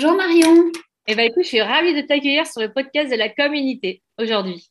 Bonjour 0.00 0.14
Marion. 0.14 0.70
Eh 1.08 1.20
écoute, 1.24 1.42
je 1.42 1.48
suis 1.48 1.60
ravie 1.60 1.92
de 1.92 2.06
t'accueillir 2.06 2.46
sur 2.46 2.60
le 2.60 2.72
podcast 2.72 3.10
de 3.10 3.16
la 3.16 3.30
communauté 3.30 4.00
aujourd'hui. 4.16 4.70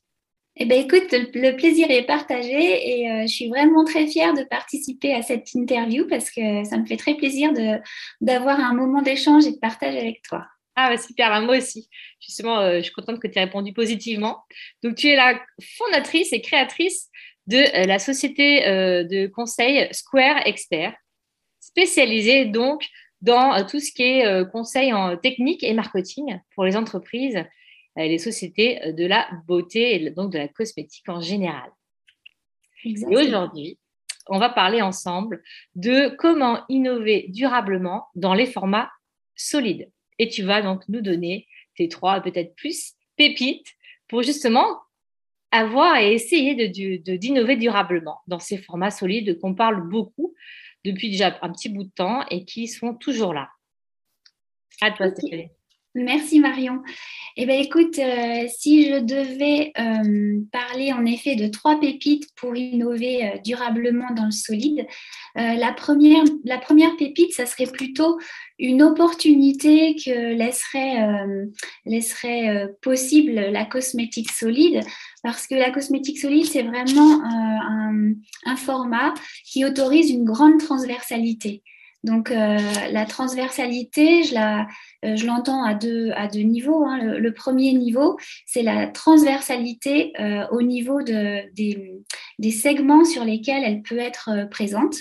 Eh 0.56 0.64
bien 0.64 0.78
écoute, 0.78 1.12
le 1.12 1.54
plaisir 1.54 1.90
est 1.90 2.06
partagé 2.06 2.56
et 2.56 3.10
euh, 3.10 3.22
je 3.24 3.26
suis 3.26 3.50
vraiment 3.50 3.84
très 3.84 4.06
fière 4.06 4.32
de 4.32 4.42
participer 4.44 5.12
à 5.12 5.20
cette 5.20 5.52
interview 5.52 6.06
parce 6.08 6.30
que 6.30 6.64
ça 6.64 6.78
me 6.78 6.86
fait 6.86 6.96
très 6.96 7.12
plaisir 7.12 7.52
d'avoir 8.22 8.58
un 8.58 8.72
moment 8.72 9.02
d'échange 9.02 9.46
et 9.46 9.52
de 9.52 9.58
partage 9.58 9.96
avec 9.96 10.22
toi. 10.22 10.46
Ah 10.76 10.88
bah 10.88 10.96
super, 10.96 11.28
bah, 11.28 11.42
moi 11.42 11.58
aussi. 11.58 11.90
Justement, 12.26 12.60
euh, 12.60 12.78
je 12.78 12.84
suis 12.84 12.92
contente 12.92 13.20
que 13.20 13.28
tu 13.28 13.38
aies 13.38 13.44
répondu 13.44 13.74
positivement. 13.74 14.38
Donc 14.82 14.94
tu 14.94 15.08
es 15.08 15.16
la 15.16 15.38
fondatrice 15.76 16.32
et 16.32 16.40
créatrice 16.40 17.10
de 17.46 17.58
euh, 17.58 17.84
la 17.84 17.98
société 17.98 18.62
de 18.62 19.26
conseil 19.26 19.88
Square 19.92 20.46
Expert, 20.46 20.94
spécialisée 21.60 22.46
donc 22.46 22.82
dans 23.20 23.54
euh, 23.54 23.64
tout 23.64 23.80
ce 23.80 23.92
qui 23.92 24.02
est 24.02 24.26
euh, 24.26 24.44
conseil 24.44 24.92
en 24.92 25.16
technique 25.16 25.62
et 25.64 25.74
marketing 25.74 26.40
pour 26.54 26.64
les 26.64 26.76
entreprises 26.76 27.36
et 27.96 28.00
euh, 28.00 28.08
les 28.08 28.18
sociétés 28.18 28.92
de 28.92 29.06
la 29.06 29.28
beauté 29.46 29.94
et 29.94 30.10
donc 30.10 30.32
de 30.32 30.38
la 30.38 30.48
cosmétique 30.48 31.08
en 31.08 31.20
général. 31.20 31.70
Et 32.84 33.16
aujourd'hui, 33.16 33.78
on 34.28 34.38
va 34.38 34.50
parler 34.50 34.82
ensemble 34.82 35.42
de 35.74 36.14
comment 36.16 36.64
innover 36.68 37.26
durablement 37.28 38.06
dans 38.14 38.34
les 38.34 38.46
formats 38.46 38.90
solides. 39.34 39.90
Et 40.18 40.28
tu 40.28 40.42
vas 40.42 40.62
donc 40.62 40.82
nous 40.88 41.00
donner 41.00 41.46
tes 41.76 41.88
trois, 41.88 42.20
peut-être 42.20 42.54
plus, 42.54 42.94
pépites 43.16 43.66
pour 44.06 44.22
justement 44.22 44.78
avoir 45.50 45.96
et 45.96 46.12
essayer 46.12 46.54
d'innover 46.68 47.56
de, 47.56 47.60
durablement 47.60 48.20
dans 48.26 48.38
ces 48.38 48.58
formats 48.58 48.90
solides 48.90 49.38
qu'on 49.40 49.54
parle 49.54 49.88
beaucoup 49.88 50.34
depuis 50.84 51.10
déjà 51.10 51.38
un 51.42 51.52
petit 51.52 51.68
bout 51.68 51.84
de 51.84 51.90
temps 51.90 52.26
et 52.28 52.44
qui 52.44 52.68
sont 52.68 52.94
toujours 52.94 53.34
là. 53.34 53.50
À 54.80 54.90
toi, 54.92 55.10
Stéphanie. 55.10 55.50
Merci 55.94 56.38
Marion. 56.38 56.82
Eh 57.36 57.46
bien, 57.46 57.56
écoute, 57.56 57.98
euh, 57.98 58.46
si 58.48 58.90
je 58.90 58.98
devais 58.98 59.72
euh, 59.78 60.40
parler 60.52 60.92
en 60.92 61.06
effet 61.06 61.34
de 61.34 61.48
trois 61.48 61.80
pépites 61.80 62.28
pour 62.36 62.54
innover 62.54 63.24
euh, 63.24 63.38
durablement 63.44 64.12
dans 64.14 64.26
le 64.26 64.30
solide, 64.30 64.86
la, 65.34 65.72
première, 65.72 66.24
pépite, 66.98 67.32
ça 67.32 67.46
serait 67.46 67.70
plutôt 67.70 68.18
une 68.58 68.82
opportunité 68.82 69.94
que 69.94 70.34
laisserait, 71.86 72.66
possible 72.82 73.34
la 73.34 73.64
cosmétique 73.64 74.32
solide, 74.32 74.80
parce 75.22 75.46
que 75.46 75.54
la 75.54 75.70
cosmétique 75.70 76.18
solide, 76.18 76.46
c'est 76.46 76.64
vraiment 76.64 77.22
un 77.22 78.56
format 78.56 79.14
qui 79.44 79.64
autorise 79.64 80.10
une 80.10 80.24
grande 80.24 80.58
transversalité. 80.58 81.62
Donc 82.08 82.30
euh, 82.30 82.58
la 82.90 83.04
transversalité, 83.04 84.22
euh, 84.34 84.62
je 85.02 85.26
l'entends 85.26 85.62
à 85.62 85.74
deux, 85.74 86.14
niveaux. 86.40 86.86
Hein. 86.86 86.96
Le, 86.96 87.34
premier 87.34 87.74
niveau, 87.74 88.16
c'est 88.46 88.62
la 88.62 88.86
transversalité 88.86 90.14
euh, 90.18 90.46
au 90.50 90.62
niveau 90.62 91.02
de, 91.02 91.42
des, 91.54 92.00
des, 92.38 92.50
segments 92.50 93.04
sur 93.04 93.24
lesquels 93.24 93.62
elle 93.62 93.82
peut 93.82 93.98
être 93.98 94.48
présente. 94.50 94.96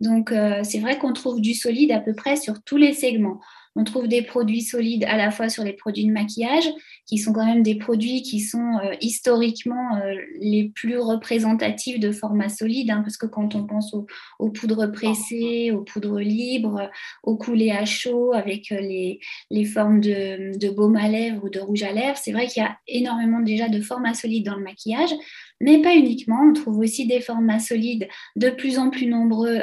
Donc 0.00 0.32
c'est 0.62 0.78
vrai 0.78 0.98
qu'on 0.98 1.12
trouve 1.12 1.40
du 1.40 1.54
solide 1.54 1.92
à 1.92 2.00
peu 2.00 2.14
près 2.14 2.36
sur 2.36 2.62
tous 2.62 2.76
les 2.76 2.92
segments. 2.92 3.40
On 3.74 3.84
trouve 3.84 4.06
des 4.06 4.22
produits 4.22 4.60
solides 4.60 5.04
à 5.04 5.16
la 5.16 5.30
fois 5.30 5.48
sur 5.48 5.64
les 5.64 5.72
produits 5.72 6.04
de 6.04 6.12
maquillage, 6.12 6.68
qui 7.06 7.16
sont 7.16 7.32
quand 7.32 7.46
même 7.46 7.62
des 7.62 7.76
produits 7.76 8.22
qui 8.22 8.40
sont 8.40 8.78
euh, 8.84 8.94
historiquement 9.00 9.96
euh, 9.96 10.14
les 10.40 10.70
plus 10.74 10.98
représentatifs 10.98 11.98
de 11.98 12.12
format 12.12 12.50
solide, 12.50 12.90
hein, 12.90 13.00
parce 13.02 13.16
que 13.16 13.26
quand 13.26 13.54
on 13.54 13.64
pense 13.64 13.94
aux, 13.94 14.50
poudres 14.50 14.92
pressées, 14.92 15.70
aux 15.70 15.82
poudres 15.82 16.20
libres, 16.20 16.90
aux 17.22 17.36
coulées 17.36 17.70
à 17.70 17.86
chaud 17.86 18.34
avec 18.34 18.70
euh, 18.72 18.80
les, 18.80 19.64
formes 19.64 20.00
de, 20.00 20.58
de, 20.58 20.68
baume 20.68 20.96
à 20.96 21.08
lèvres 21.08 21.44
ou 21.44 21.48
de 21.48 21.60
rouge 21.60 21.82
à 21.82 21.92
lèvres, 21.92 22.18
c'est 22.18 22.32
vrai 22.32 22.48
qu'il 22.48 22.62
y 22.62 22.66
a 22.66 22.76
énormément 22.88 23.40
déjà 23.40 23.68
de 23.68 23.80
formats 23.80 24.14
solides 24.14 24.44
dans 24.44 24.56
le 24.56 24.64
maquillage, 24.64 25.14
mais 25.60 25.80
pas 25.80 25.94
uniquement. 25.94 26.42
On 26.42 26.52
trouve 26.52 26.78
aussi 26.78 27.06
des 27.06 27.20
formats 27.20 27.58
solides 27.58 28.06
de 28.36 28.50
plus 28.50 28.78
en 28.78 28.90
plus 28.90 29.06
nombreux 29.06 29.62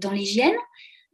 dans 0.00 0.12
l'hygiène 0.12 0.54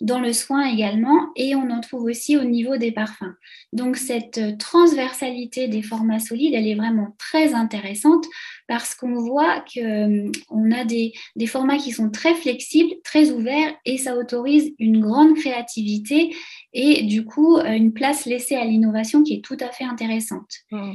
dans 0.03 0.19
le 0.19 0.33
soin 0.33 0.65
également, 0.65 1.31
et 1.37 1.55
on 1.55 1.71
en 1.71 1.81
trouve 1.81 2.03
aussi 2.03 2.37
au 2.37 2.43
niveau 2.43 2.77
des 2.77 2.91
parfums. 2.91 3.35
Donc 3.73 3.97
cette 3.97 4.39
euh, 4.39 4.57
transversalité 4.57 5.69
des 5.69 5.81
formats 5.81 6.19
solides, 6.19 6.55
elle 6.55 6.67
est 6.67 6.75
vraiment 6.75 7.15
très 7.19 7.55
intéressante 7.55 8.27
parce 8.67 8.97
qu'on 8.97 9.15
voit 9.15 9.65
qu'on 9.73 9.81
euh, 9.81 10.73
a 10.75 10.85
des, 10.85 11.13
formats 11.47 11.79
qui 11.79 11.93
sont 11.93 12.11
très 12.11 12.35
flexibles, 12.35 12.95
très 13.05 13.31
ouverts, 13.31 13.75
et 13.85 13.97
ça 13.97 14.17
autorise 14.17 14.75
une 14.81 15.01
grande 15.01 15.37
créativité 15.37 16.35
et 16.73 17.05
du 17.05 17.25
coup 17.25 17.57
euh, 17.59 17.71
une 17.71 17.93
place 17.93 18.27
laissée 18.27 18.57
à 18.57 18.65
l'innovation 18.65 19.23
qui 19.23 19.35
est 19.35 19.45
tout 19.45 19.59
à 19.61 19.71
fait 19.71 19.85
intéressante. 19.85 20.51
Mmh. 20.73 20.95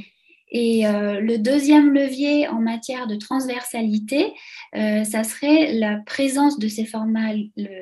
Et 0.50 0.86
euh, 0.86 1.20
le 1.20 1.38
deuxième 1.38 1.92
levier 1.92 2.48
en 2.48 2.60
matière 2.60 3.06
de 3.06 3.16
transversalité, 3.16 4.32
euh, 4.74 5.04
ça 5.04 5.24
serait 5.24 5.72
la 5.74 5.98
présence 6.06 6.58
de 6.58 6.68
ces 6.68 6.84
formats 6.84 7.34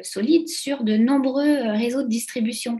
solides 0.02 0.48
sur 0.48 0.82
de 0.82 0.96
nombreux 0.96 1.46
euh, 1.46 1.72
réseaux 1.72 2.02
de 2.02 2.08
distribution. 2.08 2.78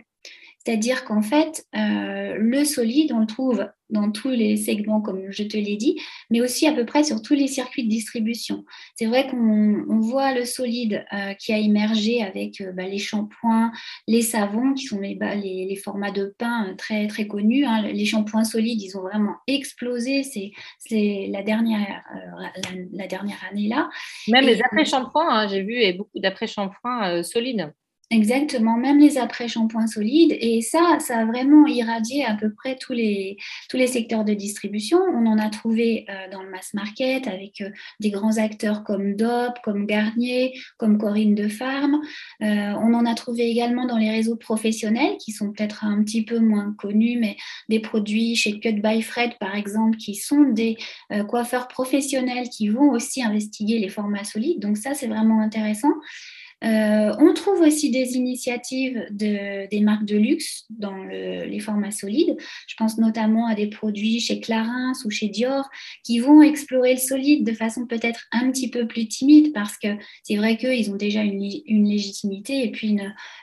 C'est-à-dire 0.66 1.04
qu'en 1.04 1.22
fait, 1.22 1.64
le 1.72 2.64
solide, 2.64 3.12
on 3.12 3.20
le 3.20 3.26
trouve 3.26 3.68
dans 3.90 4.10
tous 4.10 4.30
les 4.30 4.56
segments, 4.56 5.00
comme 5.00 5.30
je 5.30 5.44
te 5.44 5.56
l'ai 5.56 5.76
dit, 5.76 6.00
mais 6.30 6.40
aussi 6.40 6.66
à 6.66 6.72
peu 6.72 6.84
près 6.84 7.04
sur 7.04 7.22
tous 7.22 7.34
les 7.34 7.46
circuits 7.46 7.84
de 7.84 7.88
distribution. 7.88 8.64
C'est 8.96 9.06
vrai 9.06 9.28
qu'on 9.28 10.00
voit 10.00 10.34
le 10.34 10.44
solide 10.44 11.04
euh, 11.12 11.34
qui 11.34 11.52
a 11.52 11.58
émergé 11.58 12.22
avec 12.22 12.60
euh, 12.60 12.72
bah, 12.72 12.84
les 12.84 12.98
shampoings, 12.98 13.70
les 14.08 14.22
savons, 14.22 14.74
qui 14.74 14.86
sont 14.86 15.00
les, 15.00 15.14
bah, 15.14 15.34
les, 15.34 15.76
formats 15.76 16.10
de 16.10 16.34
pain 16.38 16.68
euh, 16.68 16.74
très, 16.74 17.06
très 17.06 17.26
connus. 17.26 17.64
Hein. 17.64 17.82
Les 17.82 18.04
shampoings 18.04 18.44
solides, 18.44 18.82
ils 18.82 18.96
ont 18.96 19.02
vraiment 19.02 19.36
explosé. 19.46 20.22
C'est 20.78 21.28
la 21.30 21.42
dernière, 21.42 22.02
la, 22.92 23.06
dernière 23.06 23.38
année 23.50 23.68
là. 23.68 23.88
Même 24.28 24.46
les 24.46 24.60
après-shampoings, 24.62 25.28
hein, 25.28 25.48
j'ai 25.48 25.62
vu, 25.62 25.74
et 25.74 25.92
beaucoup 25.92 26.18
d'après-shampoings 26.18 27.22
solides. 27.22 27.72
Exactement, 28.12 28.76
même 28.76 29.00
les 29.00 29.18
après-shampoings 29.18 29.88
solides. 29.88 30.36
Et 30.40 30.60
ça, 30.62 30.98
ça 31.00 31.18
a 31.18 31.24
vraiment 31.24 31.66
irradié 31.66 32.24
à 32.24 32.34
peu 32.34 32.54
près 32.54 32.76
tous 32.76 32.92
les, 32.92 33.36
tous 33.68 33.78
les 33.78 33.88
secteurs 33.88 34.24
de 34.24 34.32
distribution. 34.32 34.98
On 35.12 35.26
en 35.26 35.38
a 35.38 35.48
trouvé 35.48 36.06
euh, 36.08 36.30
dans 36.30 36.44
le 36.44 36.50
mass 36.50 36.72
market 36.72 37.26
avec 37.26 37.60
euh, 37.62 37.70
des 37.98 38.10
grands 38.10 38.38
acteurs 38.38 38.84
comme 38.84 39.16
DOP, 39.16 39.58
comme 39.64 39.86
Garnier, 39.86 40.54
comme 40.78 40.98
Corinne 40.98 41.34
de 41.34 41.48
Farm. 41.48 42.00
Euh, 42.42 42.74
on 42.80 42.94
en 42.94 43.06
a 43.06 43.14
trouvé 43.16 43.50
également 43.50 43.86
dans 43.86 43.98
les 43.98 44.10
réseaux 44.10 44.36
professionnels 44.36 45.16
qui 45.18 45.32
sont 45.32 45.50
peut-être 45.50 45.84
un 45.84 46.00
petit 46.04 46.24
peu 46.24 46.38
moins 46.38 46.76
connus, 46.78 47.18
mais 47.18 47.36
des 47.68 47.80
produits 47.80 48.36
chez 48.36 48.60
Cut 48.60 48.74
by 48.74 49.02
Fred, 49.02 49.32
par 49.40 49.56
exemple, 49.56 49.96
qui 49.96 50.14
sont 50.14 50.42
des 50.42 50.76
coiffeurs 51.28 51.66
professionnels 51.66 52.48
qui 52.50 52.68
vont 52.68 52.90
aussi 52.90 53.22
investiguer 53.22 53.80
les 53.80 53.88
formats 53.88 54.22
solides. 54.22 54.60
Donc 54.60 54.76
ça, 54.76 54.94
c'est 54.94 55.08
vraiment 55.08 55.40
intéressant. 55.40 55.92
Euh, 56.64 57.14
on 57.18 57.34
trouve 57.34 57.60
aussi 57.60 57.90
des 57.90 58.16
initiatives 58.16 59.06
de, 59.10 59.68
des 59.68 59.80
marques 59.80 60.06
de 60.06 60.16
luxe 60.16 60.64
dans 60.70 61.04
les 61.04 61.60
formats 61.60 61.90
solides. 61.90 62.36
Je 62.66 62.74
pense 62.76 62.96
notamment 62.96 63.46
à 63.46 63.54
des 63.54 63.66
produits 63.66 64.20
chez 64.20 64.40
Clarins 64.40 64.92
ou 65.04 65.10
chez 65.10 65.28
Dior 65.28 65.68
qui 66.02 66.18
vont 66.18 66.40
explorer 66.40 66.94
le 66.94 67.00
solide 67.00 67.46
de 67.46 67.52
façon 67.52 67.86
peut-être 67.86 68.26
un 68.32 68.50
petit 68.50 68.70
peu 68.70 68.86
plus 68.86 69.06
timide 69.06 69.52
parce 69.52 69.76
que 69.76 69.88
c'est 70.22 70.36
vrai 70.36 70.56
qu'ils 70.56 70.90
ont 70.90 70.96
déjà 70.96 71.22
une, 71.22 71.36
légitimité 71.36 72.64
et 72.64 72.70
puis 72.70 72.96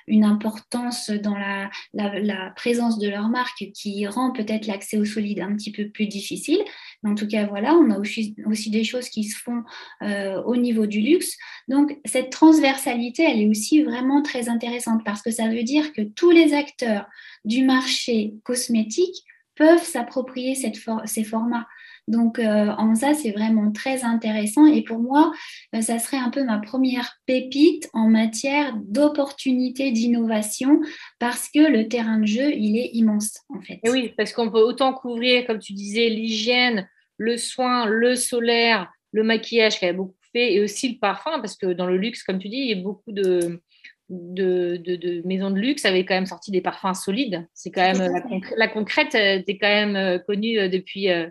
une, 0.08 0.24
importance 0.24 1.10
dans 1.10 1.38
la, 1.38 1.70
la, 1.94 2.52
présence 2.56 2.98
de 2.98 3.08
leur 3.10 3.30
marque 3.30 3.72
qui 3.74 4.08
rend 4.08 4.32
peut-être 4.32 4.66
l'accès 4.66 4.98
au 4.98 5.06
solide 5.06 5.40
un 5.40 5.56
petit 5.56 5.72
peu 5.72 5.90
plus 5.90 6.08
difficile. 6.08 6.60
Mais 7.04 7.12
en 7.12 7.16
tout 7.16 7.28
cas, 7.28 7.46
voilà, 7.46 7.76
on 7.76 7.92
a 7.92 8.00
aussi, 8.00 8.36
aussi 8.46 8.70
des 8.70 8.84
choses 8.84 9.10
qui 9.10 9.26
se 9.26 9.38
font 9.38 9.64
euh, 10.02 10.42
au 10.44 10.56
niveau 10.56 10.88
du 10.88 11.02
luxe. 11.02 11.38
Donc, 11.68 11.98
cette 12.06 12.30
transversalité 12.30 13.03
elle 13.18 13.42
est 13.42 13.50
aussi 13.50 13.84
vraiment 13.84 14.22
très 14.22 14.50
intéressante 14.50 15.04
parce 15.04 15.22
que 15.22 15.32
ça 15.32 15.48
veut 15.50 15.64
dire 15.64 15.92
que 15.94 16.02
tous 16.02 16.32
les 16.32 16.54
acteurs 16.54 17.06
du 17.46 17.64
marché 17.64 18.34
cosmétique 18.44 19.24
peuvent 19.56 19.84
s'approprier 19.84 20.56
ces 20.56 21.24
formats. 21.24 21.68
Donc, 22.10 22.38
en 22.40 22.96
ça, 22.96 23.14
c'est 23.14 23.32
vraiment 23.32 23.72
très 23.72 24.04
intéressant. 24.04 24.66
Et 24.66 24.82
pour 24.82 25.00
moi, 25.00 25.32
ça 25.80 26.00
serait 26.00 26.18
un 26.18 26.32
peu 26.32 26.44
ma 26.44 26.58
première 26.58 27.18
pépite 27.26 27.90
en 27.94 28.10
matière 28.10 28.76
d'opportunité 28.84 29.92
d'innovation 29.92 30.82
parce 31.20 31.50
que 31.50 31.60
le 31.60 31.88
terrain 31.88 32.20
de 32.20 32.26
jeu, 32.26 32.52
il 32.54 32.78
est 32.78 32.90
immense, 32.94 33.40
en 33.50 33.62
fait. 33.62 33.80
Oui, 33.86 34.14
parce 34.18 34.34
qu'on 34.34 34.52
peut 34.52 34.60
autant 34.62 34.94
couvrir, 34.94 35.48
comme 35.48 35.60
tu 35.60 35.74
disais, 35.74 36.10
l'hygiène, 36.10 36.90
le 37.18 37.38
soin, 37.38 37.86
le 37.86 38.16
solaire, 38.16 38.92
le 39.12 39.24
maquillage 39.24 39.80
qui 39.80 39.86
a 39.86 39.94
beaucoup 39.94 40.14
et 40.36 40.62
aussi 40.62 40.94
le 40.94 41.00
parfum, 41.00 41.40
parce 41.40 41.56
que 41.56 41.74
dans 41.74 41.86
le 41.86 41.98
luxe, 41.98 42.24
comme 42.24 42.40
tu 42.40 42.50
dis, 42.50 42.58
il 42.58 42.78
y 42.78 42.80
a 42.80 42.82
beaucoup 42.82 43.12
de, 43.12 43.62
de, 44.10 45.22
maisons 45.26 45.52
de 45.52 45.60
luxe 45.60 45.86
avaient 45.86 46.06
quand 46.06 46.16
même 46.16 46.26
sorti 46.26 46.52
des 46.52 46.62
parfums 46.62 46.94
solides. 46.94 47.48
C'est 47.54 47.72
quand 47.72 47.82
même 47.82 48.22
la, 48.58 48.68
concrète 48.68 49.16
était 49.16 49.58
quand 49.58 49.68
même 49.68 49.96
euh, 49.96 50.20
connue 50.20 50.60
euh, 50.60 50.70
depuis 50.70 51.10
euh, 51.10 51.28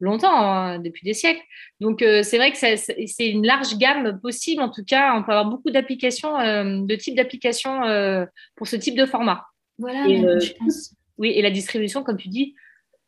longtemps, 0.00 0.34
hein, 0.34 0.78
depuis 0.78 1.04
des 1.04 1.14
siècles. 1.14 1.42
Donc 1.80 2.00
c'est 2.00 2.38
vrai 2.38 2.52
que 2.52 2.58
c'est 2.58 3.28
une 3.28 3.46
large 3.46 3.76
gamme 3.76 4.18
possible. 4.20 4.62
En 4.62 4.70
tout 4.70 4.84
cas, 4.84 5.14
on 5.14 5.22
peut 5.22 5.32
avoir 5.32 5.50
beaucoup 5.50 5.70
d'applications, 5.70 6.38
de 6.38 6.94
types 6.96 7.16
d'applications 7.16 7.80
pour 8.56 8.66
ce 8.66 8.76
type 8.76 8.96
de 8.96 9.04
format. 9.04 9.44
Voilà, 9.78 10.06
je 10.08 10.52
pense. 10.54 10.94
Oui, 11.18 11.32
et 11.32 11.42
la 11.42 11.50
distribution, 11.50 12.02
comme 12.02 12.16
tu 12.16 12.28
dis, 12.28 12.54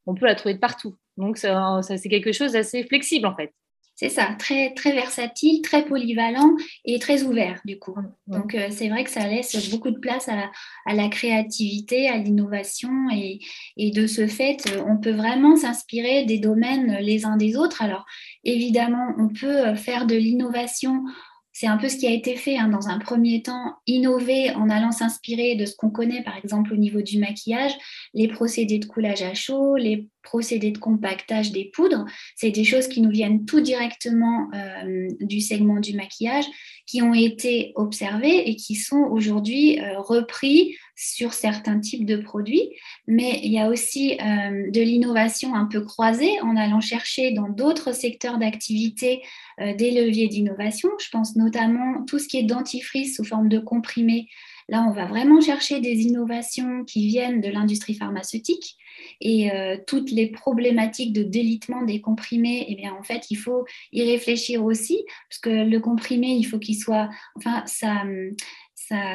on 0.05 0.15
peut 0.15 0.27
la 0.27 0.35
trouver 0.35 0.53
de 0.53 0.59
partout. 0.59 0.95
Donc 1.17 1.39
ça 1.39 1.81
c'est 1.83 2.11
quelque 2.11 2.33
chose 2.33 2.53
d'assez 2.53 2.85
flexible 2.85 3.27
en 3.27 3.35
fait. 3.35 3.55
C'est 3.95 4.09
ça, 4.09 4.35
très, 4.39 4.73
très 4.75 4.93
versatile, 4.93 5.63
très 5.63 5.85
polyvalent 5.85 6.57
et 6.85 6.99
très 6.99 7.23
ouvert 7.23 7.61
du 7.65 7.79
coup. 7.79 7.95
Donc 8.27 8.55
euh, 8.55 8.69
c'est 8.71 8.89
vrai 8.89 9.05
que 9.05 9.11
ça 9.11 9.29
laisse 9.29 9.71
beaucoup 9.71 9.91
de 9.91 9.99
place 9.99 10.29
à, 10.29 10.93
la 10.93 11.09
créativité, 11.09 12.09
à 12.09 12.17
l'innovation 12.17 12.91
et, 13.13 13.41
et, 13.77 13.91
de 13.91 14.07
ce 14.07 14.27
fait, 14.27 14.65
on 14.87 14.97
peut 14.97 15.13
vraiment 15.13 15.57
s'inspirer 15.57 16.25
des 16.25 16.39
domaines 16.39 16.99
les 17.01 17.27
uns 17.27 17.37
des 17.37 17.57
autres. 17.57 17.83
Alors 17.83 18.05
évidemment, 18.45 19.15
on 19.19 19.29
peut 19.29 19.75
faire 19.75 20.07
de 20.07 20.17
l'innovation 20.17 21.05
c'est 21.53 21.67
un 21.67 21.77
peu 21.77 21.89
ce 21.89 21.99
qui 21.99 22.07
a 22.07 22.11
été 22.11 22.37
fait 22.37 22.57
hein, 22.57 22.69
dans 22.69 22.89
un 22.89 22.99
premier 22.99 23.43
temps, 23.43 23.77
innover 23.87 24.53
en 24.53 24.71
allant 24.71 24.91
s'inspirer 24.91 25.55
de 25.55 25.67
ce 25.67 25.77
qu'on 25.77 25.91
connaît, 25.91 26.23
par 26.23 26.37
exemple 26.37 26.73
au 26.73 26.77
niveau 26.77 27.03
du 27.03 27.19
maquillage, 27.19 27.73
les 28.15 28.29
procédés 28.29 28.79
de 28.79 28.87
coulage 28.87 29.23
à 29.23 29.35
chaud, 29.35 29.77
les 29.77 30.09
procédés 30.23 30.71
de 30.71 30.79
compactage 30.79 31.53
des 31.53 31.67
poudres. 31.67 32.05
C'est 32.37 32.51
des 32.51 32.65
choses 32.65 32.89
qui 32.89 33.01
nous 33.01 33.11
viennent 33.11 33.45
tout 33.45 33.61
directement 33.61 34.49
euh, 34.55 35.09
du 35.21 35.41
segment 35.41 35.81
du 35.81 35.95
maquillage, 35.95 36.45
qui 36.87 37.03
ont 37.03 37.15
été 37.15 37.73
observées 37.77 38.49
et 38.49 38.57
qui 38.57 38.75
sont 38.75 39.09
aujourd'hui 39.11 39.81
euh, 39.81 40.01
repris 40.01 40.77
sur 40.95 41.33
certains 41.33 41.81
types 41.81 42.07
de 42.07 42.17
produits. 42.17 42.71
Mais 43.07 43.41
il 43.43 43.53
y 43.53 43.59
a 43.59 43.69
aussi 43.69 44.13
euh, 44.13 44.71
de 44.71 44.81
l'innovation 44.81 45.55
un 45.55 45.67
peu 45.67 45.81
croisée 45.81 46.41
en 46.43 46.57
allant 46.57 46.81
chercher 46.81 47.33
dans 47.33 47.49
d'autres 47.49 47.93
secteurs 47.93 48.39
d'activité 48.39 49.23
des 49.59 49.91
leviers 49.91 50.29
d'innovation. 50.29 50.89
Je 50.99 51.09
pense 51.11 51.37
notamment 51.37 52.05
tout 52.07 52.19
ce 52.19 52.27
qui 52.27 52.39
est 52.39 52.43
dentifrice 52.43 53.17
sous 53.17 53.25
forme 53.25 53.49
de 53.49 53.59
comprimés 53.59 54.29
Là, 54.73 54.87
on 54.89 54.91
va 54.91 55.05
vraiment 55.05 55.39
chercher 55.43 55.81
des 55.81 56.01
innovations 56.01 56.83
qui 56.87 57.07
viennent 57.07 57.43
de 57.43 57.51
l'industrie 57.51 57.93
pharmaceutique. 57.93 58.79
Et 59.21 59.53
euh, 59.53 59.77
toutes 59.87 60.11
les 60.11 60.29
problématiques 60.29 61.13
de 61.13 61.23
délitement 61.23 61.83
des 61.83 62.01
comprimés, 62.01 62.65
eh 62.71 62.75
bien, 62.75 62.95
en 62.99 63.03
fait, 63.03 63.31
il 63.31 63.37
faut 63.37 63.67
y 63.93 64.03
réfléchir 64.03 64.65
aussi, 64.65 65.05
parce 65.29 65.41
que 65.41 65.51
le 65.51 65.79
comprimé, 65.79 66.29
il 66.29 66.45
faut 66.45 66.59
qu'il 66.59 66.79
soit, 66.79 67.11
enfin, 67.37 67.63
ça, 67.67 68.03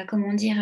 comment 0.08 0.32
dire, 0.34 0.56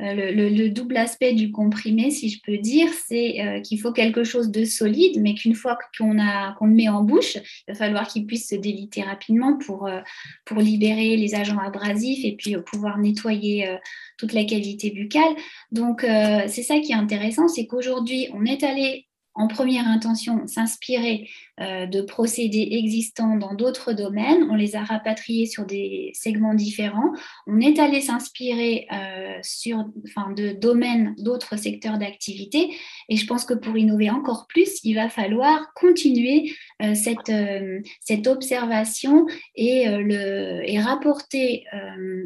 euh, 0.00 0.30
le, 0.32 0.68
double 0.68 0.96
aspect 0.96 1.32
du 1.32 1.50
comprimé, 1.50 2.10
si 2.10 2.28
je 2.28 2.40
peux 2.42 2.58
dire, 2.58 2.88
c'est 3.06 3.40
euh, 3.40 3.60
qu'il 3.60 3.80
faut 3.80 3.92
quelque 3.92 4.24
chose 4.24 4.50
de 4.50 4.64
solide, 4.64 5.20
mais 5.20 5.34
qu'une 5.34 5.54
fois 5.54 5.78
qu'on 5.96 6.12
le 6.12 6.74
met 6.74 6.88
en 6.88 7.02
bouche, 7.02 7.36
il 7.36 7.72
va 7.72 7.74
falloir 7.74 8.06
qu'il 8.06 8.26
puisse 8.26 8.48
se 8.48 8.54
déliter 8.54 9.02
rapidement 9.02 9.56
pour, 9.58 9.86
euh, 9.86 10.00
pour 10.44 10.58
libérer 10.58 11.16
les 11.16 11.34
agents 11.34 11.58
abrasifs 11.58 12.24
et 12.24 12.36
puis 12.36 12.56
pouvoir 12.64 12.98
nettoyer 12.98 13.76
toute 14.18 14.32
la 14.32 14.44
qualité 14.44 14.90
buccale. 14.90 15.34
Donc, 15.72 16.02
c'est 16.02 16.62
ça 16.62 16.78
qui 16.80 16.92
est 16.92 16.96
intéressant, 16.96 17.48
c'est 17.48 17.66
qu'aujourd'hui, 17.66 18.28
on 18.32 18.44
est 18.44 18.62
allé 18.62 19.06
en 19.36 19.48
première 19.48 19.86
intention 19.86 20.46
s'inspirer 20.46 21.22
euh, 21.24 21.28
de 21.58 22.00
procédés 22.02 22.68
existants 22.72 23.36
dans 23.36 23.54
d'autres 23.54 23.92
domaines. 23.92 24.46
On 24.50 24.54
les 24.54 24.76
a 24.76 24.84
rapatriés 24.84 25.46
sur 25.46 25.64
des 25.64 26.10
segments 26.14 26.54
différents. 26.54 27.12
On 27.46 27.60
est 27.60 27.78
allé 27.78 28.00
s'inspirer 28.00 28.86
euh, 28.92 29.38
sur, 29.42 29.84
enfin, 30.06 30.32
de 30.32 30.52
domaines, 30.52 31.14
d'autres 31.18 31.56
secteurs 31.56 31.98
d'activité. 31.98 32.74
Et 33.08 33.16
je 33.16 33.26
pense 33.26 33.44
que 33.44 33.54
pour 33.54 33.76
innover 33.76 34.10
encore 34.10 34.46
plus, 34.48 34.80
il 34.84 34.94
va 34.94 35.08
falloir 35.08 35.72
continuer 35.74 36.52
euh, 36.82 36.94
cette, 36.94 38.26
observation 38.26 39.26
et, 39.54 39.84
et 39.84 40.80
rapporter, 40.80 41.64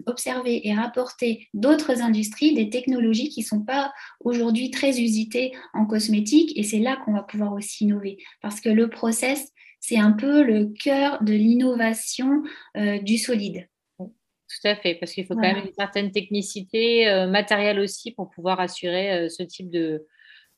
observer 0.06 0.66
et 0.66 0.74
rapporter 0.74 1.48
d'autres 1.54 2.02
industries, 2.02 2.54
des 2.54 2.70
technologies 2.70 3.28
qui 3.28 3.40
ne 3.40 3.46
sont 3.46 3.60
pas 3.60 3.92
aujourd'hui 4.20 4.70
très 4.70 5.00
usitées 5.00 5.52
en 5.74 5.86
cosmétique. 5.86 6.52
Et 6.56 6.62
c'est 6.62 6.78
là 6.78 6.96
qu'on 6.96 7.12
va 7.12 7.22
pouvoir 7.22 7.52
aussi 7.52 7.84
innover. 7.84 8.18
Parce 8.42 8.60
que 8.60 8.68
le 8.68 8.88
process, 9.20 9.52
c'est 9.80 9.98
un 9.98 10.12
peu 10.12 10.42
le 10.42 10.66
cœur 10.66 11.22
de 11.22 11.32
l'innovation 11.32 12.42
euh, 12.76 12.98
du 12.98 13.18
solide. 13.18 13.66
Tout 13.98 14.68
à 14.68 14.74
fait, 14.74 14.96
parce 14.96 15.12
qu'il 15.12 15.26
faut 15.26 15.34
quand 15.34 15.42
même 15.42 15.64
une 15.64 15.74
certaine 15.78 16.10
technicité 16.10 17.08
euh, 17.08 17.28
matérielle 17.28 17.78
aussi 17.78 18.10
pour 18.12 18.30
pouvoir 18.30 18.60
assurer 18.60 19.12
euh, 19.12 19.28
ce 19.28 19.42
type 19.42 19.70
de 19.70 20.06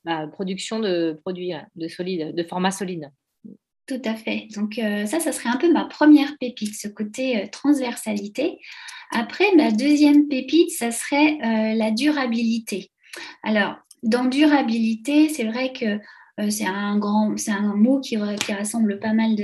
bah, 0.03 0.27
production 0.27 0.79
de 0.79 1.19
produits 1.21 1.53
de 1.75 1.87
solide, 1.87 2.35
de 2.35 2.43
format 2.43 2.71
solide. 2.71 3.11
Tout 3.85 4.01
à 4.05 4.15
fait. 4.15 4.47
Donc 4.55 4.75
ça, 4.75 5.19
ça 5.19 5.31
serait 5.33 5.49
un 5.49 5.57
peu 5.57 5.71
ma 5.71 5.83
première 5.83 6.37
pépite, 6.39 6.73
ce 6.73 6.87
côté 6.87 7.49
transversalité. 7.51 8.57
Après, 9.11 9.53
ma 9.55 9.71
deuxième 9.71 10.29
pépite, 10.29 10.71
ça 10.71 10.91
serait 10.91 11.37
la 11.75 11.91
durabilité. 11.91 12.91
Alors, 13.43 13.75
dans 14.01 14.23
durabilité, 14.23 15.27
c'est 15.27 15.43
vrai 15.43 15.73
que 15.73 15.99
c'est 16.49 16.65
un 16.65 16.97
grand, 16.97 17.37
c'est 17.37 17.51
un 17.51 17.75
mot 17.75 17.99
qui, 17.99 18.17
rassemble 18.17 18.99
pas 18.99 19.13
mal 19.13 19.35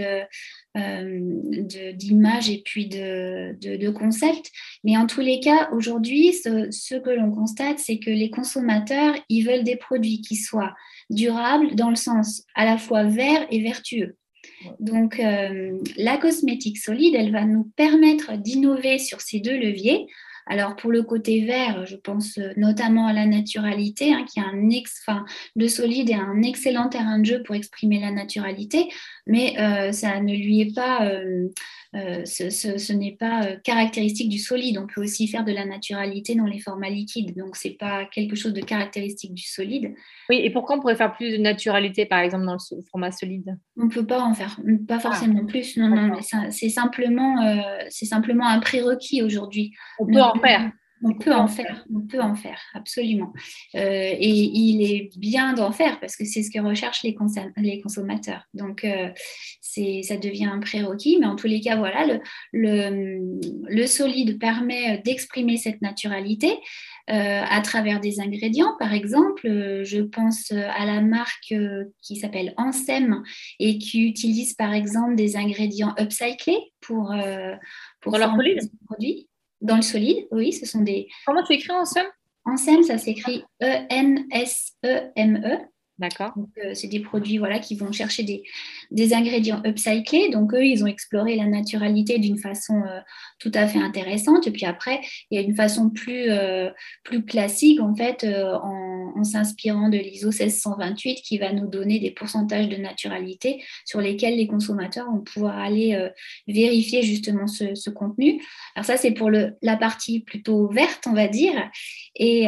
euh, 0.78 1.92
d'images 1.94 2.50
et 2.50 2.62
puis 2.64 2.88
de, 2.88 3.90
concepts. 3.90 4.52
Mais 4.84 4.98
en 4.98 5.06
tous 5.06 5.22
les 5.22 5.40
cas, 5.40 5.70
aujourd'hui, 5.72 6.34
ce, 6.34 7.00
que 7.00 7.10
l'on 7.10 7.32
constate, 7.32 7.80
c'est 7.80 8.00
que 8.00 8.10
les 8.10 8.30
consommateurs, 8.30 9.16
ils 9.30 9.44
veulent 9.44 9.64
des 9.64 9.76
produits 9.76 10.22
qui 10.22 10.36
soient 10.36 10.76
durables 11.10 11.76
dans 11.76 11.90
le 11.90 11.96
sens 11.96 12.44
à 12.56 12.66
la 12.66 12.78
fois 12.78 13.04
vert 13.04 13.46
et 13.52 13.62
vertueux. 13.62 14.16
Donc, 14.80 15.20
euh, 15.20 15.78
la 15.98 16.18
cosmétique 16.18 16.78
solide, 16.78 17.16
elle 17.16 17.32
va 17.32 17.46
nous 17.46 17.72
permettre 17.76 18.38
d'innover 18.38 18.98
sur 19.00 19.22
ces 19.22 19.40
deux 19.40 19.58
leviers 19.58 20.08
alors 20.50 20.76
pour 20.76 20.92
le 20.92 21.04
côté 21.04 21.46
vert, 21.46 21.86
je 21.86 21.96
pense 21.96 22.40
euh, 22.40 22.52
notamment 22.58 23.06
à 23.06 23.14
la 23.14 23.28
naturalité, 23.28 24.14
hein, 24.14 24.26
qui 24.30 24.40
a 24.40 24.44
un 24.44 24.70
ex, 24.72 25.02
enfin, 25.08 25.24
de 25.56 25.68
solide 25.68 26.10
et 26.10 26.16
un 26.16 26.42
excellent 26.42 26.90
terrain 26.90 27.20
de 27.20 27.26
jeu 27.26 27.44
pour 27.44 27.56
exprimer 27.56 28.00
la 28.00 28.12
naturalité, 28.12 28.90
mais 29.30 29.56
euh, 29.60 29.92
ça 29.92 30.20
ne 30.20 30.34
lui 30.34 30.62
est 30.62 30.76
pas, 30.76 31.06
euh, 31.06 31.50
ce, 32.26 32.94
n'est 32.94 33.16
pas 33.16 33.56
caractéristique 33.64 34.28
du 34.28 34.40
solide. 34.40 34.80
On 34.80 34.88
peut 34.88 35.02
aussi 35.02 35.28
faire 35.28 35.46
de 35.46 35.52
la 35.52 35.66
naturalité 35.66 36.34
dans 36.34 36.48
les 36.48 36.60
formats 36.60 36.90
liquides, 36.90 37.38
donc 37.38 37.56
c'est 37.56 37.78
pas 37.78 38.06
quelque 38.06 38.36
chose 38.36 38.54
de 38.54 38.62
caractéristique 38.62 39.36
du 39.36 39.44
solide. 39.44 39.94
Oui, 40.30 40.42
et 40.44 40.50
pourquoi 40.50 40.78
on 40.78 40.80
pourrait 40.80 40.96
faire 40.96 41.14
plus 41.14 41.32
de 41.32 41.38
naturalité, 41.38 42.08
par 42.08 42.20
exemple, 42.20 42.46
dans 42.46 42.54
le 42.56 42.84
format 42.92 43.12
solide? 43.12 43.56
On 43.78 43.86
ne 43.86 43.90
peut 43.90 44.06
pas 44.06 44.20
en 44.20 44.34
faire, 44.34 44.60
pas 44.88 44.96
ah. 44.96 45.00
forcément 45.00 45.46
plus. 45.46 45.78
Non, 45.78 45.90
non, 45.90 46.16
mais 46.16 46.52
c'est 46.52 46.70
simplement, 46.70 47.36
c'est 47.90 48.06
simplement 48.06 48.48
un 48.48 48.60
prérequis 48.60 49.22
aujourd'hui. 49.22 49.74
On 50.00 50.08
peut 50.08 50.22
en 50.22 50.34
faire. 50.40 50.72
On 51.02 51.14
peut 51.14 51.34
en 51.34 51.48
faire, 51.48 51.86
on 51.94 52.02
peut 52.02 52.20
en 52.20 52.36
faire, 52.36 52.60
absolument. 52.74 53.32
Euh, 53.76 53.80
et 53.80 54.30
il 54.30 54.84
est 54.84 55.18
bien 55.18 55.54
d'en 55.54 55.72
faire 55.72 56.00
parce 56.02 56.18
que 56.18 56.26
c'est 56.26 56.44
ce 56.44 56.52
que 56.52 56.60
recherchent 56.60 57.04
les, 57.04 57.16
les 57.58 57.82
consommateurs. 57.82 58.44
Donc, 58.54 58.84
euh, 58.84 59.10
c'est, 59.62 60.02
ça 60.04 60.18
devient 60.18 60.50
un 60.52 60.60
prérequis. 60.60 61.18
Mais 61.20 61.26
en 61.26 61.38
tous 61.38 61.48
les 61.48 61.62
cas, 61.62 61.78
voilà, 61.78 62.06
le, 62.06 62.20
le, 62.52 63.40
le 63.70 63.88
solide 63.88 64.40
permet 64.40 65.02
d'exprimer 65.06 65.56
cette 65.56 65.82
naturalité 65.82 66.52
euh, 67.10 67.44
à 67.48 67.62
travers 67.62 68.02
des 68.02 68.20
ingrédients. 68.20 68.76
Par 68.78 68.94
exemple, 68.94 69.48
je 69.84 70.02
pense 70.02 70.52
à 70.52 70.86
la 70.86 71.00
marque 71.00 71.54
qui 72.02 72.16
s'appelle 72.18 72.54
Ansem 72.58 73.24
et 73.60 73.78
qui 73.78 74.06
utilise 74.06 74.54
par 74.54 74.74
exemple 74.74 75.16
des 75.16 75.38
ingrédients 75.38 75.96
upcyclés 75.98 76.60
pour, 76.82 77.14
pour, 78.02 78.18
leur 78.18 78.36
produits. 78.86 79.29
Dans 79.62 79.76
le 79.76 79.82
solide, 79.82 80.28
oui, 80.32 80.54
ce 80.54 80.66
sont 80.66 80.82
des. 80.82 81.08
Comment 81.26 81.44
tu 81.44 81.54
écris 81.54 81.72
en 81.72 81.84
En 82.46 82.54
Ensem, 82.54 82.84
ça 82.84 82.98
s'écrit 82.98 83.44
E-N-S-E-M-E. 83.62 85.58
D'accord. 86.00 86.34
Euh, 86.64 86.74
c'est 86.74 86.88
des 86.88 87.02
produits 87.02 87.38
voilà, 87.38 87.60
qui 87.60 87.76
vont 87.76 87.92
chercher 87.92 88.24
des, 88.24 88.44
des, 88.92 89.14
ingrédients 89.14 89.62
upcyclés. 89.66 90.30
Donc, 90.30 90.54
eux, 90.54 90.66
ils 90.66 90.84
ont 90.84 90.88
exploré 90.88 91.36
la 91.36 91.46
naturalité 91.46 92.20
d'une 92.20 92.38
façon 92.38 92.82
euh, 92.82 93.00
tout 93.40 93.52
à 93.54 93.68
fait 93.68 93.80
intéressante. 93.80 94.48
Et 94.48 94.52
puis 94.52 94.66
après, 94.66 95.02
il 95.30 95.40
y 95.40 95.42
a 95.42 95.46
une 95.46 95.56
façon 95.56 95.90
plus, 95.90 96.30
euh, 96.30 96.70
plus 97.04 97.24
classique, 97.24 97.80
en 97.82 97.96
fait, 97.96 98.26
en, 98.26 99.14
en 99.16 99.24
s'inspirant 99.24 99.90
de 99.90 99.98
l'ISO 99.98 100.30
1628 100.30 101.16
qui 101.22 101.38
va 101.38 101.54
nous 101.54 101.68
donner 101.68 102.00
des 102.00 102.12
pourcentages 102.12 102.70
de 102.70 102.78
naturalité 102.78 103.64
sur 103.86 104.02
lesquels 104.02 104.38
les 104.38 104.48
consommateurs 104.48 105.08
vont 105.12 105.22
pouvoir 105.22 105.58
aller 105.58 106.10
vérifier 106.48 107.02
justement 107.02 107.48
ce, 107.48 107.76
ce, 107.76 107.90
contenu. 107.90 108.42
Alors, 108.76 108.86
ça, 108.86 108.98
c'est 108.98 109.12
pour 109.12 109.30
le, 109.30 109.56
la 109.62 109.78
partie 109.78 110.22
plutôt 110.22 110.68
verte, 110.70 111.06
on 111.08 111.14
va 111.14 111.28
dire. 111.28 111.70
Et 112.16 112.48